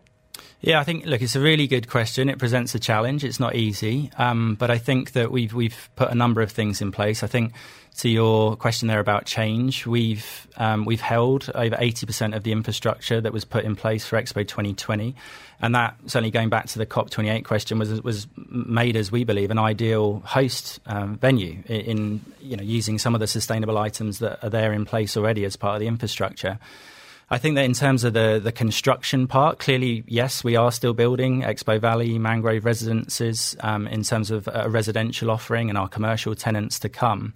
Yeah, 0.60 0.78
I 0.78 0.84
think 0.84 1.06
look, 1.06 1.22
it's 1.22 1.36
a 1.36 1.40
really 1.40 1.66
good 1.66 1.88
question. 1.88 2.28
It 2.28 2.38
presents 2.38 2.74
a 2.74 2.78
challenge. 2.78 3.24
It's 3.24 3.40
not 3.40 3.56
easy, 3.56 4.10
um, 4.18 4.56
but 4.56 4.70
I 4.70 4.76
think 4.76 5.12
that 5.12 5.32
we've 5.32 5.54
we've 5.54 5.88
put 5.96 6.10
a 6.10 6.14
number 6.14 6.42
of 6.42 6.52
things 6.52 6.82
in 6.82 6.92
place. 6.92 7.22
I 7.22 7.28
think 7.28 7.54
to 7.98 8.10
your 8.10 8.56
question 8.56 8.86
there 8.88 9.00
about 9.00 9.24
change, 9.24 9.86
we've 9.86 10.46
um, 10.58 10.84
we've 10.84 11.00
held 11.00 11.50
over 11.54 11.76
eighty 11.78 12.04
percent 12.04 12.34
of 12.34 12.42
the 12.42 12.52
infrastructure 12.52 13.22
that 13.22 13.32
was 13.32 13.46
put 13.46 13.64
in 13.64 13.74
place 13.74 14.04
for 14.06 14.20
Expo 14.20 14.46
2020, 14.46 15.14
and 15.62 15.74
that 15.74 15.96
certainly 16.04 16.30
going 16.30 16.50
back 16.50 16.66
to 16.66 16.78
the 16.78 16.86
COP28 16.86 17.42
question 17.44 17.78
was 17.78 18.02
was 18.02 18.26
made 18.36 18.96
as 18.96 19.10
we 19.10 19.24
believe 19.24 19.50
an 19.50 19.58
ideal 19.58 20.20
host 20.26 20.78
um, 20.84 21.16
venue 21.16 21.62
in, 21.66 21.80
in 21.80 22.24
you 22.42 22.56
know 22.58 22.62
using 22.62 22.98
some 22.98 23.14
of 23.14 23.20
the 23.20 23.26
sustainable 23.26 23.78
items 23.78 24.18
that 24.18 24.44
are 24.44 24.50
there 24.50 24.74
in 24.74 24.84
place 24.84 25.16
already 25.16 25.46
as 25.46 25.56
part 25.56 25.76
of 25.76 25.80
the 25.80 25.86
infrastructure. 25.86 26.58
I 27.32 27.38
think 27.38 27.54
that 27.54 27.64
in 27.64 27.74
terms 27.74 28.02
of 28.02 28.12
the, 28.12 28.40
the 28.42 28.50
construction 28.50 29.28
part, 29.28 29.60
clearly, 29.60 30.02
yes, 30.08 30.42
we 30.42 30.56
are 30.56 30.72
still 30.72 30.94
building 30.94 31.42
Expo 31.42 31.80
Valley 31.80 32.18
mangrove 32.18 32.64
residences 32.64 33.56
um, 33.60 33.86
in 33.86 34.02
terms 34.02 34.32
of 34.32 34.48
a 34.52 34.68
residential 34.68 35.30
offering 35.30 35.68
and 35.68 35.78
our 35.78 35.88
commercial 35.88 36.34
tenants 36.34 36.80
to 36.80 36.88
come. 36.88 37.32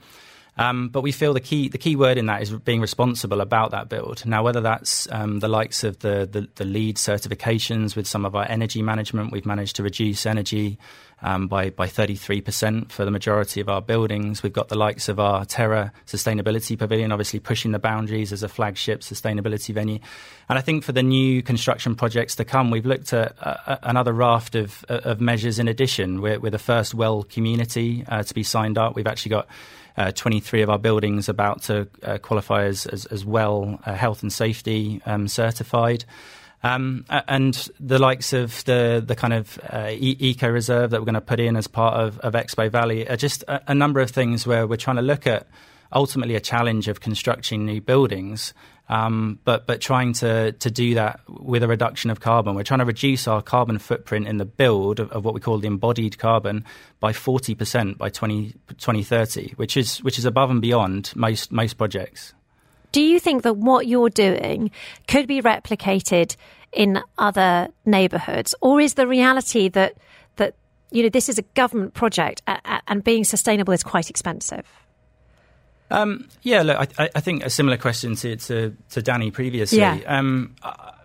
Um, 0.57 0.89
but 0.89 1.01
we 1.01 1.11
feel 1.11 1.35
the 1.35 1.41
key 1.41 1.69
the 1.69 1.79
key 1.79 1.97
word 1.97 2.17
in 2.17 2.27
that 2.27 2.43
is 2.43 2.51
being 2.51 2.81
responsible 2.81 3.41
about 3.41 3.73
that 3.73 3.89
build. 3.89 4.25
Now, 4.25 4.45
whether 4.45 4.61
that's 4.61 5.11
um, 5.11 5.41
the 5.41 5.49
likes 5.49 5.83
of 5.83 5.99
the, 5.99 6.29
the, 6.31 6.49
the 6.55 6.65
LEED 6.65 6.97
certifications 6.97 7.97
with 7.97 8.07
some 8.07 8.25
of 8.25 8.37
our 8.37 8.47
energy 8.49 8.81
management, 8.81 9.33
we've 9.33 9.47
managed 9.47 9.77
to 9.77 9.83
reduce 9.83 10.27
energy 10.27 10.79
um, 11.23 11.49
by 11.49 11.71
by 11.71 11.89
33% 11.89 12.93
for 12.93 13.05
the 13.05 13.11
majority 13.11 13.61
of 13.61 13.69
our 13.69 13.83
buildings. 13.83 14.45
We've 14.45 14.53
got 14.53 14.69
the 14.69 14.79
likes 14.79 15.09
of 15.09 15.19
our 15.19 15.45
Terra 15.45 15.93
Sustainability 16.07 16.79
Pavilion, 16.79 17.11
obviously 17.11 17.41
pushing 17.41 17.73
the 17.73 17.81
boundaries 17.81 18.33
as 18.33 18.45
a 18.45 18.49
flagship 18.49 19.01
sustainability 19.01 19.75
venue. 19.75 19.99
And 20.49 20.57
I 20.57 20.63
think 20.63 20.85
for 20.85 20.93
the 20.93 21.03
new 21.03 21.43
construction 21.43 21.97
projects 21.97 22.37
to 22.37 22.45
come, 22.45 22.71
we've 22.71 22.87
looked 22.87 23.13
at 23.13 23.35
uh, 23.41 23.79
another 23.83 24.13
raft 24.13 24.55
of, 24.55 24.85
of 24.89 25.21
measures 25.21 25.59
in 25.59 25.67
addition. 25.67 26.21
We're, 26.21 26.39
we're 26.39 26.51
the 26.51 26.59
first 26.59 26.95
well 26.95 27.25
community 27.25 28.05
uh, 28.07 28.23
to 28.23 28.35
be 28.35 28.45
signed 28.45 28.79
up. 28.79 28.95
We've 28.95 29.09
actually 29.09 29.31
got 29.31 29.49
uh, 29.97 30.13
23 30.13 30.63
of 30.63 30.71
our 30.71 30.79
buildings 30.79 31.29
about 31.29 31.63
to 31.63 31.89
uh, 32.03 32.19
qualify 32.19 32.65
as, 32.65 32.87
as, 32.87 33.07
as 33.07 33.25
well 33.25 33.79
uh, 33.87 33.95
health 33.95 34.23
and 34.23 34.33
safety 34.33 35.01
um, 35.07 35.29
certified. 35.29 36.05
Um, 36.63 37.05
and 37.11 37.55
the 37.79 37.99
likes 37.99 38.33
of 38.33 38.65
the 38.65 39.05
the 39.07 39.15
kind 39.15 39.35
of 39.35 39.61
uh, 39.71 39.91
e- 39.91 40.17
eco 40.19 40.49
reserve 40.49 40.91
that 40.91 41.01
we're 41.01 41.05
going 41.05 41.15
to 41.15 41.21
put 41.21 41.39
in 41.39 41.57
as 41.57 41.67
part 41.67 42.01
of, 42.01 42.19
of 42.21 42.33
Expo 42.33 42.71
Valley 42.71 43.07
are 43.07 43.19
just 43.19 43.43
a, 43.43 43.73
a, 43.73 43.75
number 43.75 44.01
of 44.01 44.11
things 44.11 44.47
where 44.47 44.67
we're 44.67 44.79
trying 44.79 44.97
to 44.97 45.03
look 45.03 45.27
at 45.27 45.47
ultimately 45.93 46.37
a 46.37 46.41
challenge 46.41 46.89
of 46.89 47.01
constructing 47.01 47.67
new 47.67 47.83
buildings 47.83 48.55
um, 48.89 49.39
but 49.45 49.67
but 49.67 49.81
trying 49.81 50.13
to 50.15 50.53
to 50.53 50.71
do 50.71 50.95
that 50.95 51.21
with 51.29 51.63
a 51.63 51.69
reduction 51.69 52.11
of 52.11 52.21
carbon. 52.21 52.55
We're 52.55 52.65
trying 52.65 52.81
to 52.81 52.85
reduce 52.85 53.27
our 53.27 53.41
carbon 53.41 53.79
footprint 53.79 54.29
in 54.29 54.37
the 54.37 54.45
build 54.45 55.01
of, 55.01 55.11
of 55.11 55.25
what 55.25 55.35
we 55.35 55.41
call 55.41 55.59
the 55.59 55.67
embodied 55.67 56.19
carbon 56.19 56.65
by 57.01 57.13
forty 57.13 57.55
percent 57.55 57.97
by 57.97 58.11
20, 58.11 58.53
2030, 58.69 59.55
which 59.57 59.77
is 59.77 60.03
which 60.03 60.19
is 60.19 60.25
above 60.25 60.51
and 60.51 60.61
beyond 60.61 61.13
most 61.17 61.51
most 61.51 61.75
projects. 61.75 62.35
Do 62.93 63.01
you 63.01 63.19
think 63.19 63.43
that 63.43 63.57
what 63.57 63.87
you're 63.87 64.11
doing 64.11 64.71
could 65.09 65.27
be 65.27 65.41
replicated 65.41 66.37
in 66.73 67.01
other 67.19 67.69
neighbourhoods, 67.87 68.55
or 68.61 68.81
is 68.81 68.95
the 68.95 69.07
reality 69.07 69.69
that 69.71 69.97
that 70.37 70.57
you 70.91 71.03
know 71.03 71.09
this 71.09 71.31
is 71.31 71.39
a 71.39 71.43
government 71.55 71.95
project 71.95 72.43
and 72.87 73.03
being 73.03 73.25
sustainable 73.25 73.73
is 73.73 73.83
quite 73.83 74.11
expensive? 74.11 74.67
Um, 75.95 76.29
yeah, 76.43 76.63
look, 76.63 76.91
I, 76.99 77.09
I, 77.15 77.21
think 77.21 77.45
a 77.45 77.51
similar 77.51 77.77
question 77.77 78.17
to, 78.17 78.37
to, 78.37 78.77
to 78.91 79.03
Danny 79.03 79.31
previously. 79.31 79.79
Yeah. 79.79 80.01
Um, 80.07 80.57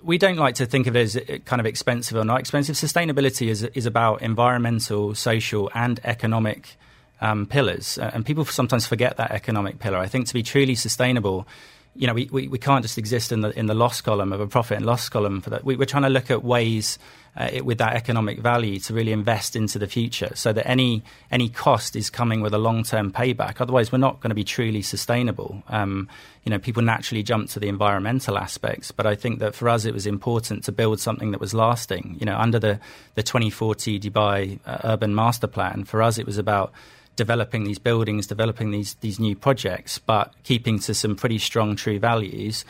we 0.02 0.18
don't 0.18 0.38
like 0.38 0.56
to 0.56 0.66
think 0.66 0.88
of 0.88 0.96
it 0.96 1.02
as 1.02 1.18
uh, 1.18 1.38
kind 1.46 1.60
of 1.60 1.66
expensive 1.66 2.18
or 2.18 2.26
not 2.26 2.40
expensive. 2.40 2.76
Sustainability 2.76 3.50
is, 3.50 3.64
is 3.64 3.86
about 3.86 4.22
environmental, 4.22 5.14
social, 5.14 5.70
and 5.76 6.00
economic 6.04 6.78
um, 7.22 7.46
pillars. 7.46 7.98
Uh, 7.98 8.12
and 8.14 8.26
people 8.26 8.46
sometimes 8.46 8.88
forget 8.88 9.18
that 9.18 9.32
economic 9.32 9.80
pillar. 9.80 9.98
I 9.98 10.08
think 10.08 10.28
to 10.28 10.34
be 10.34 10.44
truly 10.44 10.76
sustainable, 10.76 11.48
you 11.96 12.08
know, 12.08 12.14
we, 12.14 12.30
we, 12.32 12.48
we, 12.48 12.58
can't 12.58 12.84
just 12.84 12.98
exist 12.98 13.32
in 13.32 13.42
the 13.42 13.58
in 13.58 13.66
the 13.66 13.74
loss 13.74 14.02
column 14.02 14.32
of 14.32 14.40
a 14.40 14.48
profit 14.48 14.78
and 14.78 14.86
loss 14.86 15.10
column 15.10 15.42
for 15.42 15.50
that. 15.50 15.64
We, 15.64 15.76
are 15.76 15.86
trying 15.86 16.04
to 16.04 16.10
look 16.10 16.30
at 16.32 16.44
ways 16.44 17.00
uh, 17.36 17.50
it, 17.52 17.66
with 17.66 17.78
that 17.80 17.94
economic 17.96 18.40
value 18.40 18.80
to 18.80 18.94
really 18.94 19.12
invest 19.12 19.56
into 19.56 19.80
the 19.80 19.88
future, 19.88 20.32
so 20.36 20.54
that 20.54 20.68
any 20.68 21.04
any 21.32 21.50
cost 21.50 21.96
is 21.96 22.10
coming 22.10 22.42
with 22.42 22.54
a 22.54 22.58
long 22.58 22.84
term 22.84 23.12
payback. 23.12 23.60
Otherwise, 23.60 23.92
we're 23.92 23.98
not 23.98 24.22
going 24.22 24.30
to 24.30 24.36
be 24.36 24.44
truly 24.44 24.82
sustainable. 24.82 25.64
Um, 25.68 26.08
you 26.44 26.52
know, 26.52 26.60
people 26.60 26.84
naturally 26.84 27.24
jump 27.24 27.50
to 27.52 27.60
the 27.60 27.68
environmental 27.68 28.38
aspects, 28.38 28.92
but 28.92 29.06
I 29.06 29.16
think 29.16 29.40
that 29.40 29.56
for 29.56 29.68
us, 29.68 29.86
it 29.86 29.94
was 29.94 30.06
important 30.06 30.64
to 30.66 30.72
build 30.72 31.00
something 31.00 31.32
that 31.32 31.42
was 31.42 31.54
lasting. 31.54 32.18
You 32.20 32.26
know, 32.26 32.38
under 32.38 32.60
the 32.60 32.80
the 33.16 33.24
2040 33.24 34.00
Dubai 34.00 34.60
uh, 34.66 34.78
Urban 34.84 35.16
Master 35.16 35.48
Plan, 35.48 35.86
for 35.86 36.02
us, 36.02 36.18
it 36.18 36.26
was 36.26 36.38
about 36.38 36.72
developing 37.20 37.66
these 37.66 37.80
buildings, 37.80 38.28
developing 38.28 38.72
these 38.72 38.96
these 39.02 39.20
new 39.20 39.36
projects, 39.36 40.00
but 40.00 40.34
keeping 40.44 40.80
to 40.80 40.94
some 40.94 41.16
pretty 41.18 41.38
strong 41.38 41.76
true 41.76 42.00
values. 42.00 42.64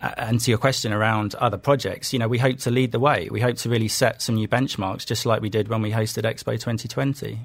And 0.00 0.40
to 0.40 0.50
your 0.50 0.56
question 0.56 0.94
around 0.94 1.34
other 1.34 1.58
projects, 1.58 2.14
you 2.14 2.18
know, 2.18 2.26
we 2.26 2.38
hope 2.38 2.56
to 2.60 2.70
lead 2.70 2.90
the 2.90 2.98
way. 2.98 3.28
We 3.30 3.42
hope 3.42 3.58
to 3.58 3.68
really 3.68 3.88
set 3.88 4.22
some 4.22 4.36
new 4.36 4.48
benchmarks, 4.48 5.04
just 5.04 5.26
like 5.26 5.42
we 5.42 5.50
did 5.50 5.68
when 5.68 5.82
we 5.82 5.90
hosted 5.90 6.24
Expo 6.24 6.52
2020. 6.52 7.38